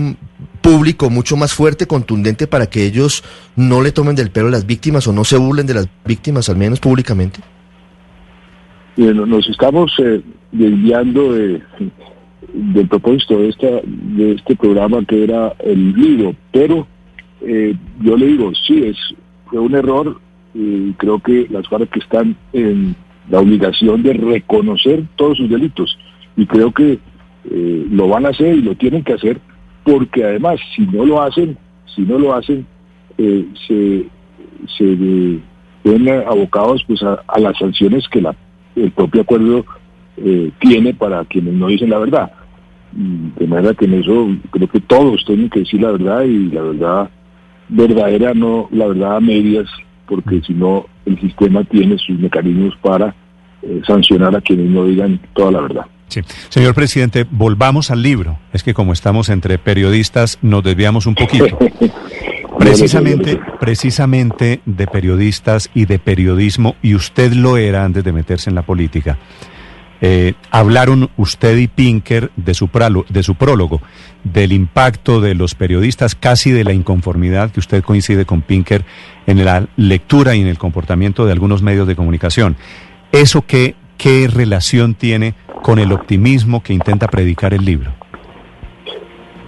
público 0.61 1.09
mucho 1.09 1.37
más 1.37 1.53
fuerte, 1.53 1.87
contundente, 1.87 2.47
para 2.47 2.67
que 2.67 2.85
ellos 2.85 3.23
no 3.55 3.81
le 3.81 3.91
tomen 3.91 4.15
del 4.15 4.31
pelo 4.31 4.47
a 4.47 4.51
las 4.51 4.65
víctimas 4.65 5.07
o 5.07 5.13
no 5.13 5.23
se 5.23 5.37
burlen 5.37 5.67
de 5.67 5.75
las 5.75 5.87
víctimas, 6.05 6.49
al 6.49 6.57
menos 6.57 6.79
públicamente? 6.79 7.39
Bueno, 8.97 9.25
nos 9.25 9.47
estamos 9.47 9.91
eh, 9.99 10.21
desviando 10.51 11.33
de, 11.33 11.61
del 12.53 12.87
propósito 12.87 13.39
de, 13.39 13.49
esta, 13.49 13.67
de 13.83 14.33
este 14.33 14.55
programa 14.55 15.03
que 15.05 15.23
era 15.23 15.55
el 15.59 15.93
libro, 15.93 16.35
pero 16.51 16.87
eh, 17.41 17.75
yo 18.01 18.17
le 18.17 18.27
digo, 18.27 18.51
sí, 18.67 18.83
es, 18.85 18.97
fue 19.47 19.59
un 19.59 19.73
error 19.73 20.19
y 20.53 20.91
creo 20.93 21.19
que 21.19 21.47
las 21.49 21.67
FARC 21.67 21.95
están 21.97 22.35
en 22.53 22.95
la 23.29 23.39
obligación 23.39 24.03
de 24.03 24.13
reconocer 24.13 25.03
todos 25.15 25.37
sus 25.37 25.49
delitos 25.49 25.97
y 26.35 26.45
creo 26.45 26.71
que 26.71 26.99
eh, 27.49 27.87
lo 27.89 28.07
van 28.07 28.25
a 28.25 28.29
hacer 28.29 28.55
y 28.55 28.61
lo 28.61 28.75
tienen 28.75 29.03
que 29.03 29.13
hacer 29.13 29.39
porque 29.83 30.23
además 30.23 30.59
si 30.75 30.83
no 30.83 31.05
lo 31.05 31.21
hacen, 31.21 31.57
si 31.95 32.01
no 32.01 32.19
lo 32.19 32.35
hacen, 32.35 32.65
eh, 33.17 33.47
se, 33.67 34.05
se 34.77 34.95
ven 35.83 36.09
abocados 36.27 36.83
pues 36.87 37.01
a, 37.01 37.39
las 37.39 37.57
sanciones 37.57 38.07
que 38.09 38.21
la, 38.21 38.35
el 38.75 38.91
propio 38.91 39.21
acuerdo 39.21 39.65
tiene 40.59 40.93
para 40.93 41.25
quienes 41.25 41.53
no 41.55 41.67
dicen 41.67 41.89
la 41.89 41.97
verdad. 41.97 42.31
De 42.91 43.47
manera 43.47 43.73
que 43.73 43.85
en 43.85 43.95
eso 43.95 44.27
creo 44.51 44.67
que 44.67 44.81
todos 44.81 45.23
tienen 45.25 45.49
que 45.49 45.61
decir 45.61 45.81
la 45.81 45.91
verdad 45.91 46.23
y 46.25 46.49
la 46.49 46.61
verdad 46.61 47.09
verdadera, 47.71 48.33
no 48.33 48.69
la 48.71 48.87
verdad 48.87 49.17
a 49.17 49.19
medias, 49.19 49.67
porque 50.07 50.41
si 50.45 50.53
no 50.53 50.85
el 51.05 51.19
sistema 51.19 51.63
tiene 51.63 51.97
sus 51.97 52.19
mecanismos 52.19 52.75
para 52.81 53.15
eh, 53.63 53.81
sancionar 53.87 54.35
a 54.35 54.41
quienes 54.41 54.69
no 54.69 54.85
digan 54.85 55.19
toda 55.33 55.51
la 55.51 55.61
verdad. 55.61 55.85
Sí. 56.09 56.21
Señor 56.49 56.75
presidente, 56.75 57.25
volvamos 57.29 57.89
al 57.89 58.03
libro. 58.03 58.37
Es 58.51 58.63
que 58.63 58.73
como 58.73 58.91
estamos 58.91 59.29
entre 59.29 59.57
periodistas, 59.57 60.37
nos 60.41 60.63
desviamos 60.63 61.05
un 61.05 61.15
poquito. 61.15 61.57
Precisamente, 62.59 63.39
precisamente 63.59 64.61
de 64.65 64.85
periodistas 64.85 65.71
y 65.73 65.85
de 65.85 65.97
periodismo, 65.97 66.75
y 66.83 66.93
usted 66.93 67.33
lo 67.33 67.57
era 67.57 67.83
antes 67.83 68.03
de 68.03 68.11
meterse 68.11 68.51
en 68.51 68.55
la 68.55 68.61
política. 68.61 69.17
Eh, 70.03 70.33
hablaron 70.49 71.09
usted 71.15 71.55
y 71.57 71.67
Pinker 71.67 72.31
de 72.35 72.55
su, 72.55 72.69
de 73.09 73.23
su 73.23 73.35
prólogo, 73.35 73.81
del 74.23 74.51
impacto 74.51 75.21
de 75.21 75.35
los 75.35 75.53
periodistas, 75.53 76.15
casi 76.15 76.49
de 76.51 76.63
la 76.63 76.73
inconformidad 76.73 77.51
que 77.51 77.59
usted 77.59 77.83
coincide 77.83 78.25
con 78.25 78.41
Pinker 78.41 78.83
en 79.27 79.45
la 79.45 79.67
lectura 79.77 80.35
y 80.35 80.41
en 80.41 80.47
el 80.47 80.57
comportamiento 80.57 81.25
de 81.25 81.33
algunos 81.33 81.61
medios 81.61 81.87
de 81.87 81.95
comunicación. 81.95 82.55
¿Eso 83.11 83.43
qué, 83.45 83.75
qué 83.97 84.27
relación 84.27 84.95
tiene 84.95 85.35
con 85.61 85.77
el 85.77 85.91
optimismo 85.91 86.63
que 86.63 86.73
intenta 86.73 87.07
predicar 87.07 87.53
el 87.53 87.63
libro? 87.63 87.93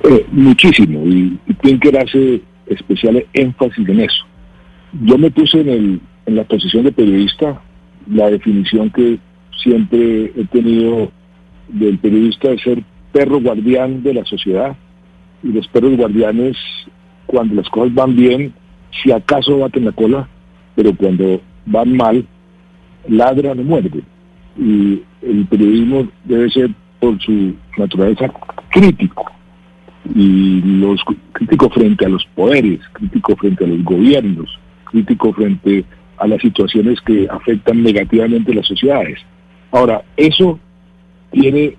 Eh, 0.03 0.25
muchísimo, 0.31 1.03
y, 1.05 1.39
Pinker 1.61 1.97
hace 1.97 2.41
especial 2.67 3.25
énfasis 3.33 3.87
en 3.87 4.01
eso. 4.01 4.25
Yo 5.01 5.17
me 5.17 5.31
puse 5.31 5.61
en, 5.61 5.69
el, 5.69 6.01
en 6.27 6.35
la 6.35 6.43
posición 6.43 6.83
de 6.83 6.91
periodista 6.91 7.59
la 8.07 8.29
definición 8.29 8.91
que 8.91 9.17
siempre 9.63 10.26
he 10.36 10.45
tenido 10.52 11.12
del 11.69 11.97
periodista 11.97 12.49
de 12.49 12.60
ser 12.60 12.84
perro 13.12 13.39
guardián 13.39 14.04
de 14.04 14.13
la 14.13 14.26
sociedad. 14.26 14.76
Y 15.41 15.52
los 15.52 15.67
perros 15.67 15.95
guardianes 15.97 16.58
cuando 17.26 17.56
las 17.56 17.69
cosas 17.69 17.93
van 17.93 18.15
bien 18.15 18.54
si 19.02 19.12
acaso 19.12 19.60
baten 19.60 19.86
la 19.86 19.91
cola 19.91 20.28
pero 20.76 20.95
cuando 20.95 21.41
van 21.65 21.95
mal 21.95 22.26
ladran 23.08 23.60
o 23.60 23.63
muerden. 23.63 24.04
Y 24.58 25.02
el 25.21 25.45
periodismo 25.45 26.08
debe 26.26 26.49
ser 26.49 26.71
por 26.99 27.19
su 27.21 27.54
naturaleza 27.78 28.32
crítico. 28.69 29.26
Y 30.15 30.62
los 30.62 31.02
crítico 31.32 31.69
frente 31.69 32.06
a 32.06 32.10
los 32.10 32.26
poderes 32.36 32.80
crítico 32.91 33.36
frente 33.38 33.63
a 33.63 33.67
los 33.67 33.84
gobiernos 33.84 34.60
crítico 34.84 35.32
frente 35.34 35.86
a 36.17 36.28
las 36.28 36.41
situaciones 36.41 36.99
que 37.02 37.28
afectan 37.30 37.82
negativamente 37.82 38.54
las 38.54 38.67
sociedades 38.67 39.17
Ahora, 39.73 40.03
eso 40.15 40.59
tiene 41.31 41.75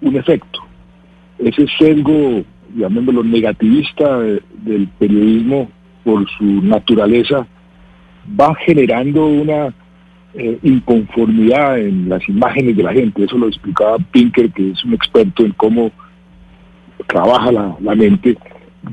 un 0.00 0.16
efecto. 0.16 0.60
Ese 1.38 1.68
sesgo, 1.78 2.42
llamémoslo 2.74 3.22
negativista 3.22 4.18
del 4.18 4.88
periodismo 4.98 5.70
por 6.04 6.28
su 6.30 6.44
naturaleza, 6.44 7.46
va 8.38 8.52
generando 8.56 9.24
una 9.26 9.72
eh, 10.34 10.58
inconformidad 10.64 11.78
en 11.78 12.08
las 12.08 12.28
imágenes 12.28 12.76
de 12.76 12.82
la 12.82 12.92
gente. 12.92 13.22
Eso 13.22 13.38
lo 13.38 13.46
explicaba 13.46 13.98
Pinker, 14.10 14.50
que 14.50 14.72
es 14.72 14.84
un 14.84 14.94
experto 14.94 15.44
en 15.44 15.52
cómo 15.52 15.92
trabaja 17.06 17.52
la, 17.52 17.76
la 17.80 17.94
mente. 17.94 18.36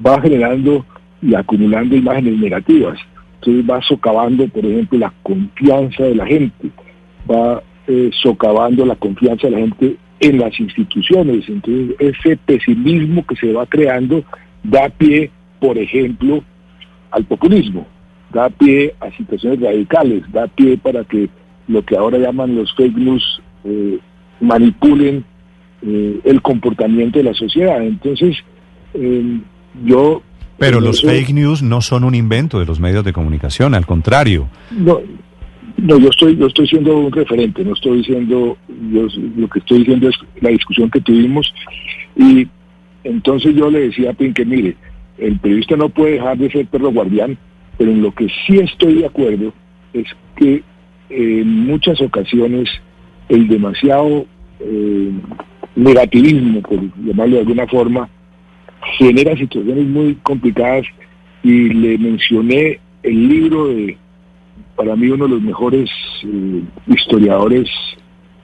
Va 0.05 0.21
generando 0.21 0.85
y 1.19 1.33
acumulando 1.33 1.95
imágenes 1.95 2.37
negativas. 2.37 2.99
Entonces 3.39 3.67
va 3.67 3.81
socavando, 3.81 4.47
por 4.49 4.63
ejemplo, 4.63 4.99
la 4.99 5.11
confianza 5.23 6.03
de 6.03 6.13
la 6.13 6.27
gente. 6.27 6.69
Va 7.27 7.63
eh, 7.87 8.09
socavando 8.21 8.85
la 8.85 8.95
confianza 8.95 9.47
de 9.47 9.51
la 9.51 9.59
gente 9.59 9.95
en 10.19 10.39
las 10.39 10.59
instituciones. 10.59 11.47
Entonces, 11.47 11.95
ese 11.99 12.37
pesimismo 12.37 13.25
que 13.25 13.35
se 13.35 13.53
va 13.53 13.65
creando 13.65 14.23
da 14.63 14.89
pie, 14.89 15.29
por 15.59 15.77
ejemplo, 15.77 16.43
al 17.11 17.25
populismo, 17.25 17.85
da 18.33 18.49
pie 18.49 18.95
a 18.99 19.11
situaciones 19.11 19.61
radicales, 19.61 20.23
da 20.31 20.47
pie 20.47 20.77
para 20.77 21.03
que 21.03 21.29
lo 21.67 21.83
que 21.85 21.95
ahora 21.95 22.17
llaman 22.17 22.55
los 22.55 22.73
fake 22.75 22.97
news 22.97 23.41
eh, 23.63 23.99
manipulen 24.41 25.23
eh, 25.81 26.19
el 26.23 26.41
comportamiento 26.41 27.19
de 27.19 27.25
la 27.25 27.33
sociedad. 27.33 27.81
Entonces, 27.83 28.37
yo... 29.83 30.23
Pero 30.57 30.79
los 30.79 31.01
fake 31.01 31.33
news 31.33 31.61
no 31.61 31.81
son 31.81 32.03
un 32.05 32.15
invento 32.15 32.59
de 32.59 32.65
los 32.65 32.79
medios 32.79 33.03
de 33.03 33.11
comunicación, 33.11 33.75
al 33.75 33.85
contrario. 33.85 34.47
No, 34.71 35.01
no, 35.85 35.99
yo 35.99 36.09
estoy, 36.09 36.35
yo 36.35 36.47
estoy 36.47 36.67
siendo 36.67 36.97
un 36.97 37.11
referente, 37.11 37.63
no 37.63 37.73
estoy 37.73 37.97
diciendo, 37.97 38.57
yo, 38.91 39.07
lo 39.37 39.47
que 39.47 39.59
estoy 39.59 39.79
diciendo 39.79 40.09
es 40.09 40.15
la 40.41 40.49
discusión 40.49 40.89
que 40.89 41.01
tuvimos 41.01 41.53
y 42.15 42.47
entonces 43.03 43.55
yo 43.55 43.69
le 43.69 43.81
decía 43.81 44.09
a 44.09 44.13
Pin 44.13 44.33
que 44.33 44.45
mire, 44.45 44.75
el 45.19 45.39
periodista 45.39 45.75
no 45.75 45.89
puede 45.89 46.13
dejar 46.13 46.37
de 46.37 46.51
ser 46.51 46.65
perro 46.65 46.91
guardián, 46.91 47.37
pero 47.77 47.91
en 47.91 48.01
lo 48.01 48.13
que 48.13 48.27
sí 48.45 48.57
estoy 48.57 48.95
de 48.95 49.05
acuerdo 49.05 49.53
es 49.93 50.05
que 50.35 50.63
en 51.09 51.65
muchas 51.67 52.01
ocasiones 52.01 52.69
el 53.29 53.47
demasiado 53.47 54.25
eh, 54.59 55.11
negativismo, 55.75 56.61
por 56.61 56.79
llamarlo 57.03 57.35
de 57.35 57.41
alguna 57.41 57.67
forma, 57.67 58.09
genera 58.97 59.37
situaciones 59.37 59.85
muy 59.85 60.15
complicadas 60.15 60.85
y 61.43 61.69
le 61.69 61.97
mencioné 61.99 62.79
el 63.03 63.27
libro 63.29 63.67
de 63.67 63.97
para 64.75 64.95
mí 64.95 65.07
uno 65.07 65.25
de 65.25 65.31
los 65.31 65.41
mejores 65.41 65.89
eh, 66.23 66.61
historiadores 66.87 67.69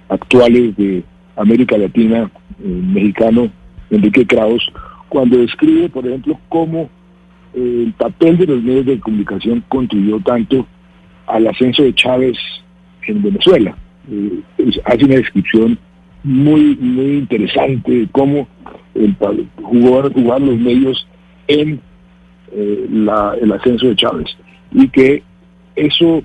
actuales 0.09 0.75
de 0.77 1.03
América 1.35 1.77
Latina, 1.77 2.31
eh, 2.63 2.67
mexicano, 2.67 3.49
Enrique 3.89 4.25
Kraus, 4.25 4.63
cuando 5.09 5.37
describe, 5.37 5.89
por 5.89 6.07
ejemplo, 6.07 6.39
cómo 6.49 6.89
eh, 7.53 7.83
el 7.85 7.93
papel 7.93 8.37
de 8.37 8.47
los 8.47 8.63
medios 8.63 8.85
de 8.85 8.99
comunicación 8.99 9.63
contribuyó 9.67 10.19
tanto 10.21 10.65
al 11.27 11.47
ascenso 11.47 11.83
de 11.83 11.93
Chávez 11.93 12.37
en 13.07 13.21
Venezuela. 13.21 13.75
hace 14.85 15.05
una 15.05 15.15
descripción 15.15 15.77
muy 16.23 16.75
muy 16.75 17.17
interesante 17.17 17.91
de 17.91 18.07
cómo 18.11 18.47
el, 18.93 19.15
jugó, 19.61 20.09
jugar 20.11 20.41
los 20.41 20.57
medios 20.57 21.07
en 21.47 21.79
el 22.53 23.51
ascenso 23.51 23.87
de 23.87 23.95
Chávez 23.95 24.27
y 24.71 24.87
que 24.89 25.23
eso, 25.75 26.23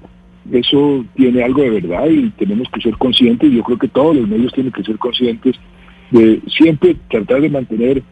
eso 0.53 1.05
tiene 1.15 1.43
algo 1.43 1.63
de 1.63 1.71
verdad 1.71 2.07
y 2.09 2.31
tenemos 2.31 2.69
que 2.71 2.81
ser 2.81 2.97
conscientes, 2.97 3.51
yo 3.51 3.63
creo 3.63 3.79
que 3.79 3.89
todos 3.89 4.17
los 4.17 4.29
medios 4.29 4.53
tienen 4.53 4.73
que 4.73 4.83
ser 4.83 4.99
conscientes 4.99 5.57
de 6.11 6.41
siempre 6.47 6.97
tratar 7.11 7.41
de 7.41 7.51
mantener 7.51 8.03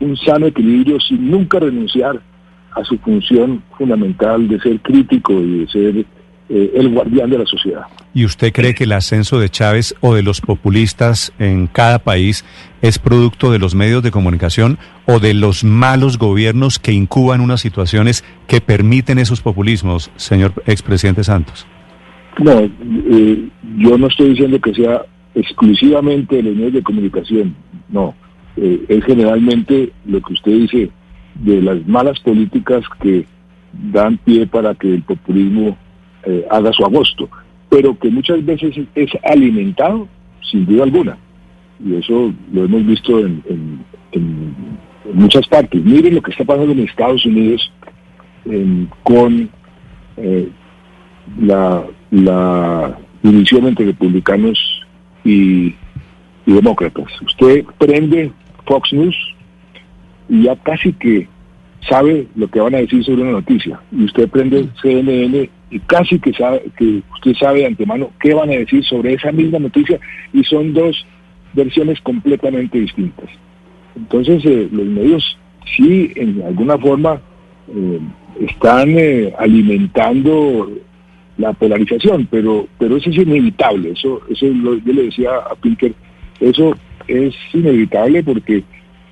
un 0.00 0.16
sano 0.16 0.46
equilibrio 0.46 1.00
sin 1.00 1.30
nunca 1.30 1.58
renunciar 1.58 2.20
a 2.72 2.84
su 2.84 2.98
función 2.98 3.62
fundamental 3.76 4.46
de 4.46 4.60
ser 4.60 4.80
crítico 4.80 5.32
y 5.32 5.60
de 5.60 5.68
ser 5.68 6.06
eh, 6.48 6.72
el 6.74 6.88
guardián 6.88 7.28
de 7.28 7.38
la 7.38 7.46
sociedad. 7.46 7.82
¿Y 8.14 8.24
usted 8.24 8.52
cree 8.52 8.74
que 8.74 8.84
el 8.84 8.92
ascenso 8.92 9.38
de 9.38 9.48
Chávez 9.48 9.94
o 10.00 10.14
de 10.14 10.22
los 10.22 10.40
populistas 10.40 11.32
en 11.38 11.66
cada 11.66 11.98
país 11.98 12.44
es 12.80 12.98
producto 12.98 13.50
de 13.50 13.58
los 13.58 13.74
medios 13.74 14.02
de 14.02 14.10
comunicación 14.10 14.78
o 15.06 15.18
de 15.20 15.34
los 15.34 15.62
malos 15.62 16.16
gobiernos 16.16 16.78
que 16.78 16.92
incuban 16.92 17.40
unas 17.40 17.60
situaciones 17.60 18.24
que 18.46 18.60
permiten 18.60 19.18
esos 19.18 19.42
populismos, 19.42 20.10
señor 20.16 20.54
expresidente 20.66 21.22
Santos? 21.22 21.66
No, 22.38 22.60
eh, 22.60 23.48
yo 23.76 23.98
no 23.98 24.06
estoy 24.06 24.30
diciendo 24.30 24.60
que 24.60 24.72
sea 24.72 25.02
exclusivamente 25.34 26.36
de 26.36 26.44
los 26.44 26.56
medios 26.56 26.72
de 26.72 26.82
comunicación, 26.82 27.54
no. 27.90 28.14
eh, 28.56 28.84
es 28.88 29.04
generalmente 29.04 29.92
lo 30.06 30.20
que 30.22 30.32
usted 30.32 30.52
dice 30.52 30.90
de 31.34 31.62
las 31.62 31.86
malas 31.86 32.18
políticas 32.20 32.84
que 33.00 33.26
dan 33.92 34.18
pie 34.18 34.46
para 34.46 34.74
que 34.74 34.94
el 34.94 35.02
populismo 35.02 35.76
eh, 36.24 36.44
haga 36.50 36.72
su 36.72 36.84
agosto, 36.84 37.28
pero 37.68 37.98
que 37.98 38.10
muchas 38.10 38.44
veces 38.44 38.74
es 38.94 39.10
alimentado 39.24 40.08
sin 40.50 40.66
duda 40.66 40.84
alguna. 40.84 41.18
Y 41.84 41.94
eso 41.94 42.32
lo 42.52 42.64
hemos 42.64 42.86
visto 42.86 43.20
en, 43.20 43.84
muchas 45.14 45.46
partes. 45.46 45.82
Miren 45.84 46.16
lo 46.16 46.22
que 46.22 46.32
está 46.32 46.44
pasando 46.44 46.72
en 46.72 46.80
Estados 46.80 47.24
Unidos 47.24 47.72
con 49.04 49.48
eh, 50.16 50.48
la, 51.40 51.84
la 52.10 52.98
división 53.22 53.66
entre 53.66 53.86
republicanos 53.86 54.58
y, 55.24 55.74
y 56.46 56.52
demócratas. 56.52 57.06
Usted 57.22 57.64
prende 57.78 58.32
Fox 58.66 58.92
News 58.92 59.16
y 60.28 60.44
ya 60.44 60.56
casi 60.56 60.92
que 60.94 61.28
sabe 61.88 62.26
lo 62.34 62.48
que 62.48 62.60
van 62.60 62.74
a 62.74 62.78
decir 62.78 63.04
sobre 63.04 63.22
una 63.22 63.32
noticia. 63.32 63.80
Y 63.92 64.04
usted 64.04 64.28
prende 64.28 64.68
CNN 64.82 65.50
y 65.70 65.78
casi 65.80 66.18
que 66.18 66.32
sabe 66.32 66.62
que 66.76 67.02
usted 67.14 67.34
sabe 67.34 67.60
de 67.60 67.66
antemano 67.66 68.10
qué 68.20 68.34
van 68.34 68.50
a 68.50 68.54
decir 68.54 68.84
sobre 68.84 69.14
esa 69.14 69.32
misma 69.32 69.58
noticia 69.58 69.98
y 70.32 70.42
son 70.44 70.72
dos 70.72 71.06
versiones 71.52 72.00
completamente 72.00 72.78
distintas. 72.78 73.28
Entonces 73.96 74.44
eh, 74.44 74.68
los 74.70 74.86
medios 74.86 75.38
sí 75.76 76.12
en 76.16 76.42
alguna 76.42 76.78
forma 76.78 77.20
eh, 77.74 78.00
están 78.40 78.94
eh, 78.96 79.32
alimentando 79.38 80.70
la 81.36 81.52
polarización, 81.52 82.26
pero 82.30 82.66
pero 82.78 82.96
eso 82.96 83.10
es 83.10 83.16
inevitable. 83.16 83.90
Eso 83.90 84.22
eso 84.30 84.46
yo 84.46 84.92
le 84.92 85.02
decía 85.04 85.30
a 85.50 85.54
Pinker, 85.56 85.92
eso 86.40 86.74
es 87.06 87.34
inevitable 87.52 88.22
porque 88.22 88.64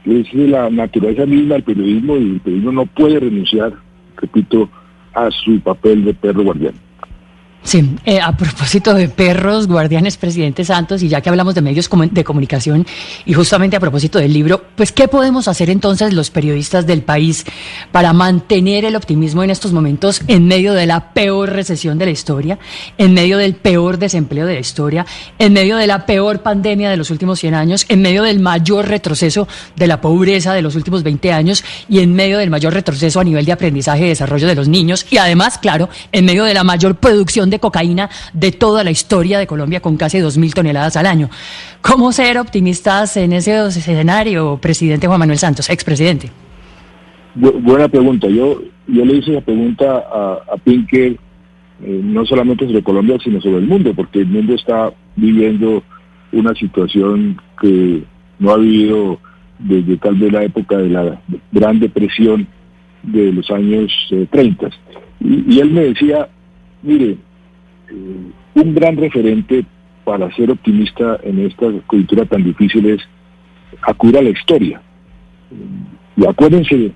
es 0.06 0.32
la 0.34 0.70
naturaleza 0.70 1.26
misma 1.26 1.54
del 1.54 1.64
periodismo 1.64 2.16
y 2.16 2.30
el 2.30 2.40
periodismo 2.40 2.72
no 2.72 2.86
puede 2.86 3.18
renunciar, 3.18 3.72
repito, 4.16 4.70
a 5.16 5.30
su 5.30 5.58
papel 5.60 6.04
de 6.04 6.12
perro 6.12 6.44
guardián. 6.44 6.74
Sí, 7.66 7.96
eh, 8.04 8.20
a 8.20 8.30
propósito 8.36 8.94
de 8.94 9.08
perros, 9.08 9.66
guardianes, 9.66 10.16
presidente 10.16 10.64
Santos, 10.64 11.02
y 11.02 11.08
ya 11.08 11.20
que 11.20 11.30
hablamos 11.30 11.56
de 11.56 11.62
medios 11.62 11.90
de 12.12 12.22
comunicación 12.22 12.86
y 13.24 13.32
justamente 13.32 13.74
a 13.74 13.80
propósito 13.80 14.20
del 14.20 14.32
libro, 14.32 14.62
pues 14.76 14.92
¿qué 14.92 15.08
podemos 15.08 15.48
hacer 15.48 15.68
entonces 15.68 16.14
los 16.14 16.30
periodistas 16.30 16.86
del 16.86 17.02
país 17.02 17.44
para 17.90 18.12
mantener 18.12 18.84
el 18.84 18.94
optimismo 18.94 19.42
en 19.42 19.50
estos 19.50 19.72
momentos 19.72 20.20
en 20.28 20.46
medio 20.46 20.74
de 20.74 20.86
la 20.86 21.12
peor 21.12 21.50
recesión 21.50 21.98
de 21.98 22.04
la 22.04 22.12
historia, 22.12 22.56
en 22.98 23.12
medio 23.12 23.36
del 23.36 23.56
peor 23.56 23.98
desempleo 23.98 24.46
de 24.46 24.54
la 24.54 24.60
historia, 24.60 25.04
en 25.36 25.52
medio 25.52 25.76
de 25.76 25.88
la 25.88 26.06
peor 26.06 26.42
pandemia 26.42 26.88
de 26.88 26.96
los 26.96 27.10
últimos 27.10 27.40
100 27.40 27.54
años, 27.54 27.84
en 27.88 28.00
medio 28.00 28.22
del 28.22 28.38
mayor 28.38 28.86
retroceso 28.86 29.48
de 29.74 29.88
la 29.88 30.00
pobreza 30.00 30.54
de 30.54 30.62
los 30.62 30.76
últimos 30.76 31.02
20 31.02 31.32
años 31.32 31.64
y 31.88 31.98
en 31.98 32.14
medio 32.14 32.38
del 32.38 32.48
mayor 32.48 32.74
retroceso 32.74 33.18
a 33.18 33.24
nivel 33.24 33.44
de 33.44 33.50
aprendizaje 33.50 34.06
y 34.06 34.08
desarrollo 34.10 34.46
de 34.46 34.54
los 34.54 34.68
niños 34.68 35.04
y 35.10 35.16
además, 35.16 35.58
claro, 35.58 35.88
en 36.12 36.26
medio 36.26 36.44
de 36.44 36.54
la 36.54 36.62
mayor 36.62 36.94
producción 36.94 37.50
de 37.50 37.55
cocaína 37.58 38.10
de 38.32 38.52
toda 38.52 38.84
la 38.84 38.90
historia 38.90 39.38
de 39.38 39.46
Colombia 39.46 39.80
con 39.80 39.96
casi 39.96 40.18
2.000 40.18 40.54
toneladas 40.54 40.96
al 40.96 41.06
año. 41.06 41.30
¿Cómo 41.80 42.12
ser 42.12 42.38
optimistas 42.38 43.16
en 43.16 43.32
ese 43.32 43.66
escenario, 43.66 44.58
presidente 44.58 45.06
Juan 45.06 45.20
Manuel 45.20 45.38
Santos, 45.38 45.70
expresidente? 45.70 46.30
buena 47.36 47.88
pregunta. 47.88 48.28
Yo, 48.28 48.62
yo 48.86 49.04
le 49.04 49.16
hice 49.16 49.32
la 49.32 49.40
pregunta 49.40 50.04
a, 50.10 50.54
a 50.54 50.56
Pinker, 50.56 51.12
eh, 51.12 52.00
no 52.02 52.24
solamente 52.24 52.66
sobre 52.66 52.82
Colombia, 52.82 53.18
sino 53.22 53.40
sobre 53.40 53.58
el 53.58 53.66
mundo, 53.66 53.92
porque 53.94 54.20
el 54.20 54.26
mundo 54.26 54.54
está 54.54 54.92
viviendo 55.16 55.82
una 56.32 56.54
situación 56.54 57.40
que 57.60 58.02
no 58.38 58.50
ha 58.50 58.56
vivido 58.56 59.18
desde 59.58 59.96
tal 59.96 60.16
vez 60.16 60.32
la 60.32 60.44
época 60.44 60.78
de 60.78 60.88
la 60.88 61.20
Gran 61.52 61.78
Depresión 61.80 62.46
de 63.02 63.32
los 63.32 63.50
años 63.50 63.92
30. 64.30 64.66
Eh, 64.66 64.70
y, 65.20 65.54
y, 65.54 65.60
él 65.60 65.70
me 65.70 65.82
decía, 65.82 66.28
mire, 66.82 67.16
eh, 67.90 68.30
un 68.54 68.74
gran 68.74 68.96
referente 68.96 69.64
para 70.04 70.34
ser 70.36 70.50
optimista 70.50 71.18
en 71.22 71.46
esta 71.46 71.66
cultura 71.86 72.24
tan 72.24 72.44
difícil 72.44 72.86
es 72.86 73.00
acudir 73.82 74.18
a 74.18 74.22
la 74.22 74.30
historia. 74.30 74.80
Y 76.16 76.26
acuérdense 76.26 76.92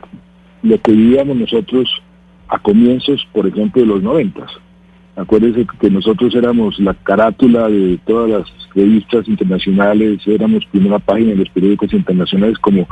lo 0.62 0.80
que 0.80 0.92
vivíamos 0.92 1.36
nosotros 1.36 2.02
a 2.48 2.58
comienzos, 2.58 3.26
por 3.32 3.46
ejemplo, 3.46 3.82
de 3.82 3.88
los 3.88 4.02
noventas. 4.02 4.50
Acuérdense 5.16 5.66
que 5.80 5.90
nosotros 5.90 6.34
éramos 6.34 6.78
la 6.78 6.94
carátula 6.94 7.68
de 7.68 7.98
todas 8.06 8.30
las 8.30 8.70
revistas 8.74 9.28
internacionales, 9.28 10.20
éramos 10.26 10.64
primera 10.66 10.98
página 10.98 11.30
de 11.30 11.36
los 11.36 11.48
periódicos 11.50 11.92
internacionales 11.92 12.58
como 12.58 12.88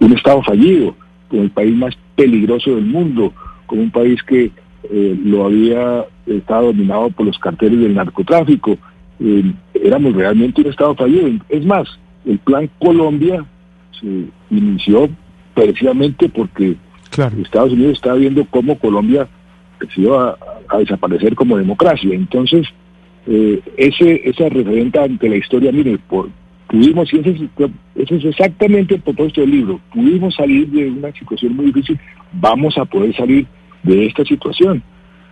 un 0.00 0.12
Estado 0.12 0.42
fallido, 0.42 0.94
como 1.28 1.42
el 1.42 1.50
país 1.50 1.76
más 1.76 1.94
peligroso 2.14 2.74
del 2.74 2.86
mundo, 2.86 3.32
como 3.66 3.82
un 3.82 3.90
país 3.90 4.22
que 4.22 4.52
eh, 4.90 5.18
lo 5.24 5.46
había 5.46 6.06
estado 6.26 6.66
dominado 6.66 7.10
por 7.10 7.26
los 7.26 7.38
carteles 7.38 7.80
del 7.80 7.94
narcotráfico. 7.94 8.76
Eh, 9.20 9.52
éramos 9.74 10.14
realmente 10.14 10.60
un 10.60 10.68
Estado 10.68 10.94
fallido. 10.94 11.28
Es 11.48 11.64
más, 11.64 11.88
el 12.24 12.38
Plan 12.38 12.68
Colombia 12.78 13.44
se 14.00 14.26
inició 14.50 15.08
precisamente 15.54 16.28
porque 16.28 16.76
Estados 17.42 17.72
Unidos 17.72 17.94
estaba 17.94 18.16
viendo 18.16 18.44
cómo 18.46 18.78
Colombia 18.78 19.26
se 19.94 20.00
iba 20.02 20.36
a, 20.68 20.78
desaparecer 20.78 21.34
como 21.34 21.56
democracia. 21.56 22.14
Entonces, 22.14 22.66
eh, 23.26 23.60
ese 23.76 24.22
esa 24.28 24.48
referente 24.48 24.98
ante 24.98 25.28
la 25.28 25.36
historia, 25.36 25.72
mire, 25.72 25.98
por, 26.08 26.28
pudimos, 26.68 27.12
y 27.12 27.18
ese 27.18 27.48
es, 27.94 28.24
exactamente 28.24 28.96
el 28.96 29.00
propósito 29.00 29.40
del 29.40 29.50
libro, 29.50 29.80
pudimos 29.92 30.34
salir 30.34 30.68
de 30.68 30.90
una 30.90 31.12
situación 31.12 31.56
muy 31.56 31.66
difícil, 31.66 31.98
vamos 32.32 32.76
a 32.78 32.84
poder 32.84 33.14
salir 33.16 33.46
de 33.86 34.06
esta 34.06 34.24
situación. 34.24 34.82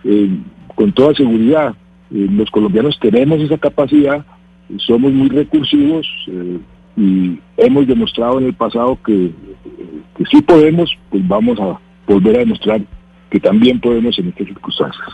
Eh, 0.03 0.29
con 0.75 0.91
toda 0.93 1.13
seguridad, 1.13 1.75
eh, 2.11 2.27
los 2.31 2.49
colombianos 2.49 2.97
tenemos 2.99 3.39
esa 3.39 3.57
capacidad, 3.57 4.25
somos 4.77 5.11
muy 5.11 5.29
recursivos 5.29 6.07
eh, 6.27 6.57
y 6.97 7.39
hemos 7.57 7.87
demostrado 7.87 8.39
en 8.39 8.45
el 8.45 8.53
pasado 8.53 8.97
que, 9.05 9.31
que 10.17 10.23
sí 10.31 10.41
podemos, 10.41 10.89
pues 11.09 11.27
vamos 11.27 11.59
a 11.59 11.79
volver 12.07 12.37
a 12.37 12.39
demostrar 12.39 12.81
que 13.29 13.39
también 13.39 13.79
podemos 13.79 14.17
en 14.19 14.29
estas 14.29 14.47
circunstancias. 14.47 15.07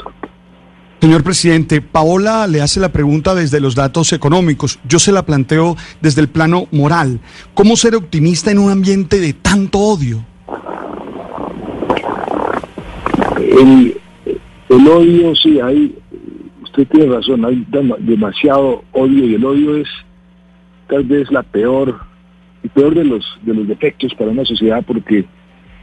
Señor 1.02 1.24
presidente, 1.24 1.82
Paola 1.82 2.46
le 2.46 2.62
hace 2.62 2.80
la 2.80 2.90
pregunta 2.90 3.34
desde 3.34 3.60
los 3.60 3.74
datos 3.74 4.14
económicos. 4.14 4.78
Yo 4.88 5.00
se 5.00 5.12
la 5.12 5.26
planteo 5.26 5.76
desde 6.00 6.22
el 6.22 6.28
plano 6.28 6.68
moral. 6.72 7.20
¿Cómo 7.56 7.76
ser 7.76 7.96
optimista 7.96 8.52
en 8.52 8.60
un 8.60 8.70
ambiente 8.70 9.20
de 9.20 9.34
tanto 9.34 9.80
odio? 9.80 10.24
El, 13.42 13.98
el 14.70 14.88
odio, 14.88 15.36
sí, 15.36 15.60
hay, 15.60 15.96
usted 16.64 16.88
tiene 16.88 17.14
razón, 17.14 17.46
hay 17.46 17.66
demasiado 18.00 18.84
odio 18.92 19.26
y 19.26 19.36
el 19.36 19.46
odio 19.46 19.78
es 19.78 19.90
tal 20.88 21.04
vez 21.04 21.32
la 21.32 21.44
peor, 21.44 22.00
el 22.64 22.70
peor 22.70 22.96
de 22.96 23.04
los, 23.04 23.26
de 23.42 23.54
los 23.54 23.68
defectos 23.68 24.14
para 24.16 24.32
una 24.32 24.46
sociedad 24.46 24.84
porque 24.86 25.26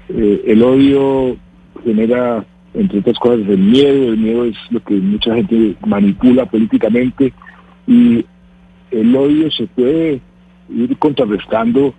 eh, 0.08 0.42
el 0.46 0.62
odio 0.62 1.36
genera, 1.84 2.44
entre 2.74 3.00
otras 3.00 3.18
cosas, 3.18 3.40
el 3.48 3.58
miedo, 3.58 4.12
el 4.12 4.18
miedo 4.18 4.44
es 4.44 4.56
lo 4.70 4.82
que 4.82 4.94
mucha 4.94 5.34
gente 5.34 5.76
manipula 5.86 6.46
políticamente 6.46 7.32
y 7.86 8.24
el 8.90 9.16
odio 9.16 9.50
se 9.50 9.66
puede 9.66 10.20
ir 10.70 10.96
contrarrestando 10.98 11.94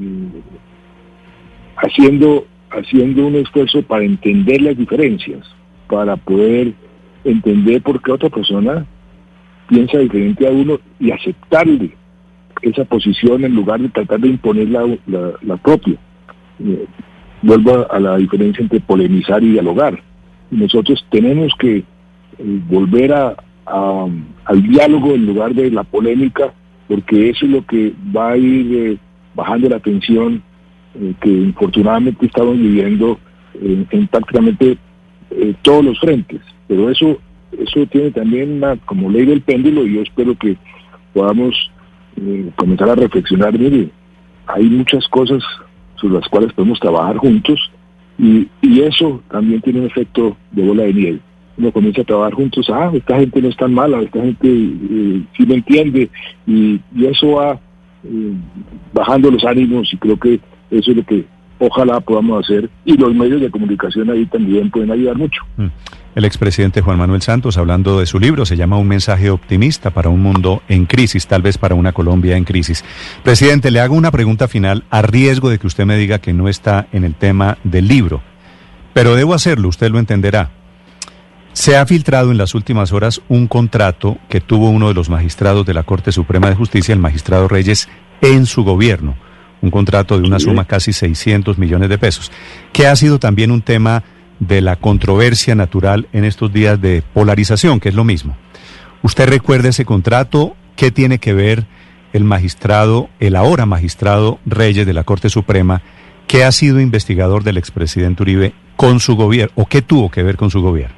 eh, 0.00 0.42
haciendo 1.76 2.46
haciendo 2.72 3.26
un 3.26 3.36
esfuerzo 3.36 3.82
para 3.82 4.04
entender 4.04 4.62
las 4.62 4.76
diferencias, 4.76 5.46
para 5.88 6.16
poder 6.16 6.72
entender 7.24 7.82
por 7.82 8.02
qué 8.02 8.12
otra 8.12 8.28
persona 8.28 8.86
piensa 9.68 9.98
diferente 9.98 10.46
a 10.46 10.50
uno 10.50 10.78
y 10.98 11.10
aceptarle 11.10 11.94
esa 12.62 12.84
posición 12.84 13.44
en 13.44 13.54
lugar 13.54 13.80
de 13.80 13.88
tratar 13.88 14.20
de 14.20 14.28
imponer 14.28 14.68
la, 14.68 15.56
propia. 15.56 15.96
Eh, 16.60 16.86
vuelvo 17.42 17.86
a, 17.90 17.98
la 17.98 18.16
diferencia 18.16 18.62
entre 18.62 18.80
polemizar 18.80 19.42
y 19.42 19.52
dialogar. 19.52 20.00
Nosotros 20.50 21.04
tenemos 21.10 21.52
que 21.58 21.78
eh, 21.78 21.84
volver 22.68 23.12
a, 23.12 23.34
al 23.66 24.62
diálogo 24.62 25.14
en 25.14 25.26
lugar 25.26 25.54
de 25.54 25.70
la 25.70 25.84
polémica, 25.84 26.52
porque 26.88 27.30
eso 27.30 27.46
es 27.46 27.52
lo 27.52 27.66
que 27.66 27.92
va 28.14 28.32
a 28.32 28.36
ir 28.36 28.76
eh, 28.76 28.98
bajando 29.34 29.68
la 29.68 29.80
tensión 29.80 30.42
eh, 30.94 31.14
que 31.20 31.30
infortunadamente 31.30 32.26
estamos 32.26 32.58
viviendo 32.58 33.18
en 33.60 34.06
prácticamente 34.08 34.78
eh, 35.30 35.54
todos 35.62 35.84
los 35.84 36.00
frentes. 36.00 36.40
Pero 36.68 36.90
eso 36.90 37.18
eso 37.58 37.86
tiene 37.86 38.10
también 38.10 38.52
una, 38.52 38.76
como 38.76 39.10
ley 39.10 39.26
del 39.26 39.42
péndulo 39.42 39.86
y 39.86 39.94
yo 39.94 40.02
espero 40.02 40.34
que 40.36 40.56
podamos 41.12 41.54
eh, 42.16 42.50
comenzar 42.56 42.90
a 42.90 42.94
reflexionar. 42.94 43.58
Mire, 43.58 43.90
hay 44.46 44.64
muchas 44.64 45.06
cosas 45.08 45.42
sobre 45.96 46.14
las 46.14 46.28
cuales 46.28 46.52
podemos 46.52 46.80
trabajar 46.80 47.16
juntos 47.18 47.70
y, 48.18 48.48
y 48.62 48.80
eso 48.80 49.22
también 49.30 49.60
tiene 49.60 49.80
un 49.80 49.86
efecto 49.86 50.36
de 50.50 50.66
bola 50.66 50.84
de 50.84 50.94
nieve. 50.94 51.18
Uno 51.58 51.70
comienza 51.70 52.00
a 52.00 52.04
trabajar 52.04 52.32
juntos, 52.32 52.66
ah, 52.70 52.90
esta 52.94 53.18
gente 53.18 53.42
no 53.42 53.48
es 53.48 53.56
tan 53.56 53.74
mala, 53.74 54.00
esta 54.00 54.22
gente 54.22 54.48
sí 54.48 55.46
me 55.46 55.56
entiende 55.56 56.10
y, 56.46 56.80
y 56.96 57.06
eso 57.06 57.32
va 57.32 57.60
eh, 58.04 58.32
bajando 58.92 59.30
los 59.30 59.44
ánimos 59.44 59.92
y 59.92 59.96
creo 59.98 60.18
que 60.18 60.40
eso 60.72 60.90
es 60.90 60.96
lo 60.96 61.04
que 61.04 61.24
ojalá 61.58 62.00
podamos 62.00 62.44
hacer 62.44 62.68
y 62.84 62.96
los 62.96 63.14
medios 63.14 63.40
de 63.40 63.50
comunicación 63.50 64.10
ahí 64.10 64.26
también 64.26 64.70
pueden 64.70 64.90
ayudar 64.90 65.16
mucho. 65.16 65.42
Mm. 65.56 65.66
El 66.14 66.26
expresidente 66.26 66.82
Juan 66.82 66.98
Manuel 66.98 67.22
Santos, 67.22 67.56
hablando 67.56 67.98
de 67.98 68.04
su 68.04 68.18
libro, 68.18 68.44
se 68.44 68.56
llama 68.56 68.76
Un 68.76 68.88
mensaje 68.88 69.30
optimista 69.30 69.90
para 69.90 70.10
un 70.10 70.20
mundo 70.20 70.62
en 70.68 70.84
crisis, 70.84 71.26
tal 71.26 71.40
vez 71.40 71.56
para 71.56 71.74
una 71.74 71.92
Colombia 71.92 72.36
en 72.36 72.44
crisis. 72.44 72.84
Presidente, 73.22 73.70
le 73.70 73.80
hago 73.80 73.94
una 73.94 74.10
pregunta 74.10 74.46
final 74.46 74.84
a 74.90 75.00
riesgo 75.00 75.48
de 75.48 75.58
que 75.58 75.66
usted 75.66 75.86
me 75.86 75.96
diga 75.96 76.18
que 76.18 76.34
no 76.34 76.48
está 76.48 76.86
en 76.92 77.04
el 77.04 77.14
tema 77.14 77.56
del 77.64 77.88
libro, 77.88 78.20
pero 78.92 79.14
debo 79.14 79.32
hacerlo, 79.32 79.68
usted 79.68 79.90
lo 79.90 79.98
entenderá. 79.98 80.50
Se 81.54 81.76
ha 81.76 81.86
filtrado 81.86 82.30
en 82.30 82.38
las 82.38 82.54
últimas 82.54 82.92
horas 82.92 83.22
un 83.28 83.46
contrato 83.46 84.18
que 84.28 84.40
tuvo 84.40 84.68
uno 84.68 84.88
de 84.88 84.94
los 84.94 85.08
magistrados 85.08 85.64
de 85.64 85.74
la 85.74 85.82
Corte 85.82 86.12
Suprema 86.12 86.48
de 86.48 86.56
Justicia, 86.56 86.92
el 86.92 86.98
magistrado 86.98 87.48
Reyes, 87.48 87.88
en 88.20 88.44
su 88.44 88.64
gobierno. 88.64 89.16
Un 89.62 89.70
contrato 89.70 90.18
de 90.18 90.26
una 90.26 90.40
suma 90.40 90.64
casi 90.64 90.92
600 90.92 91.56
millones 91.56 91.88
de 91.88 91.96
pesos, 91.96 92.30
que 92.72 92.86
ha 92.86 92.96
sido 92.96 93.18
también 93.18 93.50
un 93.50 93.62
tema 93.62 94.02
de 94.40 94.60
la 94.60 94.76
controversia 94.76 95.54
natural 95.54 96.08
en 96.12 96.24
estos 96.24 96.52
días 96.52 96.80
de 96.80 97.02
polarización, 97.14 97.78
que 97.78 97.88
es 97.88 97.94
lo 97.94 98.02
mismo. 98.02 98.36
¿Usted 99.02 99.28
recuerda 99.28 99.68
ese 99.68 99.84
contrato? 99.84 100.56
¿Qué 100.74 100.90
tiene 100.90 101.18
que 101.18 101.32
ver 101.32 101.66
el 102.12 102.24
magistrado, 102.24 103.08
el 103.20 103.36
ahora 103.36 103.64
magistrado 103.64 104.38
Reyes 104.44 104.84
de 104.84 104.92
la 104.92 105.04
Corte 105.04 105.28
Suprema, 105.28 105.82
que 106.26 106.44
ha 106.44 106.52
sido 106.52 106.80
investigador 106.80 107.44
del 107.44 107.56
expresidente 107.56 108.22
Uribe 108.22 108.52
con 108.76 109.00
su 109.00 109.14
gobierno, 109.16 109.52
o 109.56 109.66
qué 109.66 109.80
tuvo 109.80 110.10
que 110.10 110.22
ver 110.22 110.36
con 110.36 110.50
su 110.50 110.60
gobierno? 110.60 110.96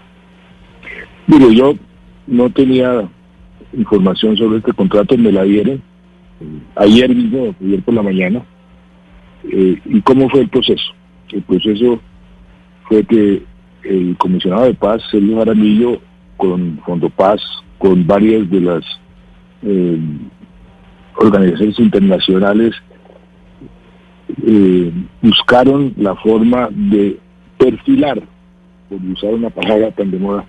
Mire, 1.27 1.55
yo 1.55 1.75
no 2.27 2.51
tenía 2.51 3.09
información 3.77 4.37
sobre 4.37 4.59
este 4.59 4.73
contrato, 4.73 5.17
me 5.19 5.33
la 5.33 5.43
dieron 5.43 5.83
ayer 6.77 7.15
mismo, 7.15 7.55
ayer 7.61 7.83
por 7.83 7.95
la 7.95 8.03
mañana. 8.03 8.43
Eh, 9.51 9.81
¿Y 9.85 10.01
cómo 10.03 10.29
fue 10.29 10.41
el 10.41 10.49
proceso? 10.49 10.93
El 11.31 11.43
proceso 11.43 12.01
fue 12.89 13.05
que 13.05 13.43
el 13.83 14.17
comisionado 14.17 14.65
de 14.65 14.75
paz, 14.75 15.03
Sergio 15.11 15.39
Jaramillo, 15.39 16.01
con 16.37 16.79
Fondo 16.85 17.11
Paz, 17.11 17.41
con 17.79 18.07
varias 18.07 18.49
de 18.51 18.61
las 18.61 18.85
eh, 19.63 19.99
organizaciones 21.17 21.79
internacionales, 21.79 22.75
eh, 24.47 24.93
buscaron 25.21 25.93
la 25.97 26.15
forma 26.17 26.69
de 26.71 27.19
perfilar, 27.59 28.23
por 28.89 29.01
usar 29.03 29.35
una 29.35 29.51
palabra 29.51 29.91
tan 29.93 30.11
de 30.11 30.19
moda, 30.19 30.45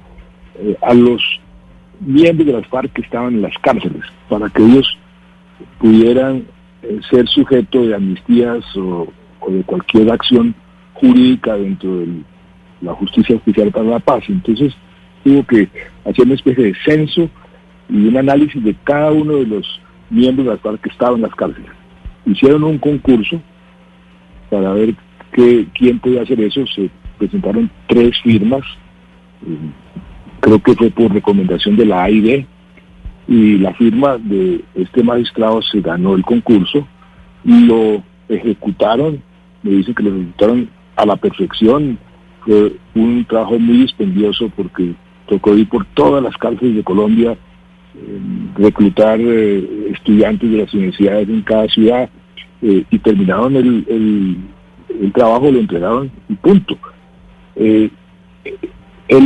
a 0.81 0.93
los 0.93 1.21
miembros 1.99 2.47
de 2.47 2.53
las 2.53 2.67
FARC 2.67 2.93
que 2.93 3.01
estaban 3.01 3.35
en 3.35 3.41
las 3.41 3.57
cárceles, 3.59 4.03
para 4.29 4.49
que 4.49 4.63
ellos 4.63 4.97
pudieran 5.79 6.45
ser 7.09 7.27
sujeto 7.27 7.85
de 7.85 7.95
amnistías 7.95 8.63
o 8.75 9.07
de 9.47 9.63
cualquier 9.63 10.11
acción 10.11 10.55
jurídica 10.93 11.55
dentro 11.55 11.97
de 11.99 12.07
la 12.81 12.93
justicia 12.93 13.35
oficial 13.35 13.71
para 13.71 13.85
la 13.85 13.99
paz. 13.99 14.23
Entonces 14.27 14.73
tuvo 15.23 15.43
que 15.45 15.69
hacer 16.05 16.25
una 16.25 16.35
especie 16.35 16.65
de 16.65 16.75
censo 16.85 17.29
y 17.89 18.07
un 18.07 18.17
análisis 18.17 18.63
de 18.63 18.75
cada 18.83 19.11
uno 19.11 19.35
de 19.37 19.45
los 19.45 19.81
miembros 20.09 20.59
de 20.63 20.71
la 20.71 20.77
que 20.77 20.89
estaban 20.89 21.15
en 21.15 21.21
las 21.23 21.35
cárceles. 21.35 21.71
Hicieron 22.25 22.63
un 22.63 22.77
concurso 22.77 23.41
para 24.49 24.73
ver 24.73 24.95
que, 25.31 25.67
quién 25.73 25.99
podía 25.99 26.21
hacer 26.21 26.39
eso. 26.41 26.65
Se 26.67 26.89
presentaron 27.17 27.69
tres 27.87 28.19
firmas. 28.23 28.61
Eh, 29.45 29.57
creo 30.39 30.61
que 30.61 30.73
fue 30.73 30.89
por 30.89 31.13
recomendación 31.13 31.75
de 31.75 31.85
la 31.85 32.03
AID. 32.03 32.45
Y 33.27 33.57
la 33.57 33.73
firma 33.73 34.17
de 34.17 34.63
este 34.75 35.03
magistrado 35.03 35.61
se 35.61 35.81
ganó 35.81 36.15
el 36.15 36.23
concurso. 36.23 36.87
y 37.43 37.65
Lo 37.65 38.03
ejecutaron. 38.29 39.21
Me 39.63 39.71
dicen 39.71 39.95
que 39.95 40.03
lo 40.03 40.15
ejecutaron 40.15 40.69
a 40.95 41.05
la 41.05 41.15
perfección. 41.15 41.97
Fue 42.45 42.73
un 42.93 43.25
trabajo 43.25 43.57
muy 43.57 43.77
dispendioso 43.77 44.51
porque 44.55 44.93
tocó 45.27 45.55
ir 45.55 45.67
por 45.67 45.85
todas 45.93 46.23
las 46.23 46.37
cárceles 46.37 46.75
de 46.75 46.83
Colombia, 46.83 47.31
eh, 47.31 48.19
reclutar 48.55 49.19
eh, 49.19 49.89
estudiantes 49.91 50.49
de 50.49 50.57
las 50.57 50.73
universidades 50.73 51.29
en 51.29 51.41
cada 51.41 51.67
ciudad 51.67 52.09
eh, 52.61 52.83
y 52.89 52.99
terminaron 52.99 53.55
el, 53.55 53.85
el, 54.99 55.11
trabajo, 55.13 55.51
lo 55.51 55.59
entregaron 55.59 56.11
y 56.29 56.33
punto. 56.35 56.77
él 57.55 57.91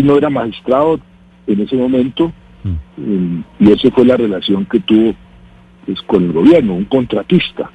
no 0.04 0.18
era 0.18 0.30
magistrado 0.30 1.00
en 1.48 1.62
ese 1.62 1.76
momento 1.76 2.32
mm. 2.64 3.40
y 3.60 3.72
esa 3.72 3.92
fue 3.92 4.06
la 4.06 4.18
relación 4.18 4.66
que 4.66 4.80
tuvo 4.80 5.14
pues, 5.86 6.02
con 6.04 6.24
el 6.24 6.34
gobierno, 6.34 6.76
un 6.76 6.86
contratista. 6.86 7.70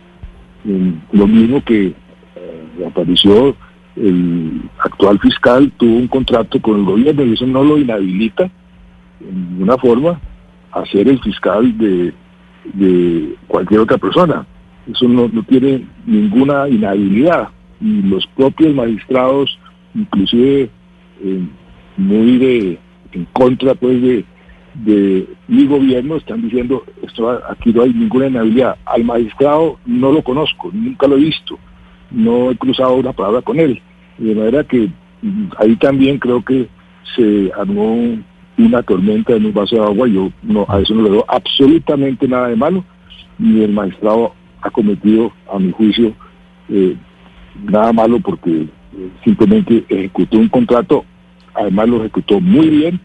lo 1.12 1.26
mismo 1.26 1.62
que 1.62 1.94
apareció 2.86 3.56
el 3.96 4.62
actual 4.78 5.20
fiscal 5.20 5.72
tuvo 5.76 5.96
un 5.96 6.08
contrato 6.08 6.60
con 6.60 6.80
el 6.80 6.84
gobierno 6.84 7.24
y 7.24 7.34
eso 7.34 7.46
no 7.46 7.62
lo 7.62 7.78
inhabilita 7.78 8.50
en 9.20 9.50
ninguna 9.50 9.78
forma 9.78 10.20
a 10.72 10.84
ser 10.86 11.08
el 11.08 11.20
fiscal 11.20 11.76
de, 11.78 12.12
de 12.72 13.36
cualquier 13.46 13.80
otra 13.80 13.98
persona. 13.98 14.46
Eso 14.90 15.08
no, 15.08 15.28
no 15.28 15.42
tiene 15.44 15.86
ninguna 16.04 16.68
inhabilidad. 16.68 17.48
Y 17.80 18.02
los 18.02 18.26
propios 18.36 18.74
magistrados, 18.74 19.58
inclusive 19.94 20.70
eh, 21.22 21.46
muy 21.96 22.38
de 22.38 22.78
en 23.12 23.24
contra 23.26 23.74
pues 23.74 24.02
de, 24.02 24.24
de 24.74 25.26
mi 25.48 25.66
gobierno, 25.66 26.16
están 26.16 26.42
diciendo 26.42 26.84
esto 27.02 27.30
aquí 27.48 27.72
no 27.72 27.82
hay 27.82 27.94
ninguna 27.94 28.26
inhabilidad. 28.26 28.76
Al 28.84 29.04
magistrado 29.04 29.78
no 29.86 30.12
lo 30.12 30.22
conozco, 30.22 30.70
nunca 30.72 31.06
lo 31.06 31.16
he 31.16 31.20
visto 31.20 31.58
no 32.14 32.50
he 32.50 32.56
cruzado 32.56 32.94
una 32.94 33.12
palabra 33.12 33.42
con 33.42 33.58
él. 33.58 33.80
De 34.18 34.34
manera 34.34 34.64
que 34.64 34.88
mm, 35.22 35.46
ahí 35.58 35.76
también 35.76 36.18
creo 36.18 36.42
que 36.42 36.68
se 37.16 37.50
armó 37.58 38.16
una 38.56 38.82
tormenta 38.82 39.34
en 39.34 39.46
un 39.46 39.52
vaso 39.52 39.76
de 39.76 39.82
agua. 39.82 40.08
Yo 40.08 40.30
no, 40.42 40.64
a 40.68 40.80
eso 40.80 40.94
no 40.94 41.02
le 41.02 41.10
veo 41.10 41.24
absolutamente 41.28 42.28
nada 42.28 42.48
de 42.48 42.56
malo. 42.56 42.84
Y 43.38 43.62
el 43.62 43.72
magistrado 43.72 44.32
ha 44.62 44.70
cometido, 44.70 45.32
a 45.52 45.58
mi 45.58 45.72
juicio, 45.72 46.14
eh, 46.68 46.96
nada 47.64 47.92
malo 47.92 48.20
porque 48.20 48.66
simplemente 49.24 49.84
ejecutó 49.88 50.38
un 50.38 50.48
contrato, 50.48 51.04
además 51.52 51.88
lo 51.88 51.96
ejecutó 51.98 52.40
muy 52.40 52.68
bien 52.68 53.00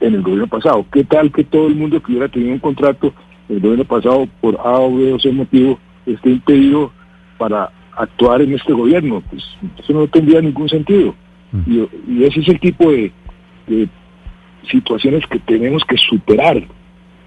en 0.00 0.14
el 0.14 0.22
gobierno 0.22 0.46
pasado. 0.46 0.86
¿Qué 0.92 1.04
tal 1.04 1.32
que 1.32 1.44
todo 1.44 1.66
el 1.66 1.76
mundo 1.76 2.00
que 2.02 2.12
hubiera 2.12 2.28
tenido 2.28 2.52
un 2.52 2.60
contrato 2.60 3.12
en 3.48 3.56
el 3.56 3.62
gobierno 3.62 3.84
pasado 3.84 4.28
por 4.40 4.56
A 4.56 4.78
o 4.78 4.94
B 4.94 5.12
o 5.12 5.18
C 5.18 5.32
motivo 5.32 5.78
esté 6.06 6.30
impedido 6.30 6.92
para 7.38 7.70
actuar 7.96 8.42
en 8.42 8.54
este 8.54 8.72
gobierno. 8.72 9.22
Pues 9.28 9.42
eso 9.78 9.92
no 9.92 10.06
tendría 10.08 10.40
ningún 10.40 10.68
sentido. 10.68 11.14
Mm. 11.52 11.72
Y, 12.08 12.24
ese 12.24 12.40
es 12.40 12.48
el 12.48 12.60
tipo 12.60 12.90
de, 12.90 13.12
situaciones 14.70 15.24
que 15.26 15.38
tenemos 15.40 15.82
que 15.84 15.96
superar. 15.96 16.62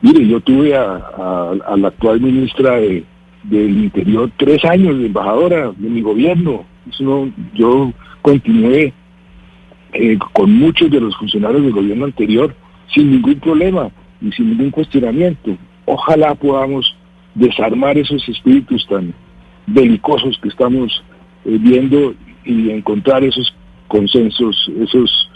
Mire, 0.02 0.28
yo 0.28 0.40
tuve 0.42 0.76
a, 0.76 1.56
la 1.78 1.88
actual 1.88 2.20
ministra 2.22 2.76
de, 2.76 3.04
del 3.44 3.84
Interior 3.84 4.32
tres 4.38 4.64
años 4.66 4.98
de 5.00 5.08
embajadora 5.08 5.72
de 5.76 5.90
mi 5.90 6.02
gobierno. 6.02 6.66
Eso 6.90 7.30
yo 7.54 7.92
continué 8.22 8.94
eh, 9.94 10.18
con 10.34 10.54
muchos 10.54 10.90
de 10.90 11.00
los 11.00 11.16
funcionarios 11.18 11.64
del 11.64 11.74
gobierno 11.74 12.06
anterior 12.06 12.56
sin 12.94 13.12
ningún 13.12 13.40
problema 13.40 13.90
y 14.22 14.32
sin 14.32 14.50
ningún 14.50 14.72
cuestionamiento. 14.72 15.58
Ojalá 15.86 16.36
podamos 16.36 16.96
desarmar 17.36 17.98
esos 17.98 18.28
espíritus 18.28 18.86
tan, 18.88 19.14
belicosos 19.68 20.38
que 20.42 20.50
estamos 20.50 21.04
eh, 21.46 21.58
viendo 21.60 22.14
y 22.46 22.70
encontrar 22.70 23.24
esos 23.24 23.54
consensos, 23.88 24.70
esos 24.80 25.30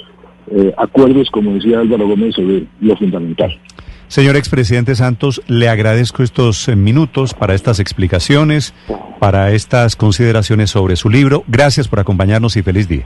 eh, 0.52 0.74
acuerdos, 0.78 1.30
como 1.32 1.54
decía 1.54 1.80
Álvaro 1.80 2.08
Gómez, 2.08 2.36
sobre 2.36 2.66
lo 2.80 2.96
fundamental. 2.96 3.58
Señor 4.08 4.36
expresidente 4.36 4.94
Santos, 4.96 5.42
le 5.48 5.68
agradezco 5.68 6.22
estos 6.22 6.68
eh, 6.68 6.76
minutos 6.76 7.34
para 7.34 7.56
estas 7.56 7.80
explicaciones, 7.80 8.74
para 9.20 9.52
estas 9.52 9.96
consideraciones 9.96 10.70
sobre 10.70 10.96
su 10.96 11.10
libro. 11.10 11.44
Gracias 11.48 11.88
por 11.88 12.00
acompañarnos 12.00 12.56
y 12.56 12.62
feliz 12.62 12.88
día. 12.88 13.06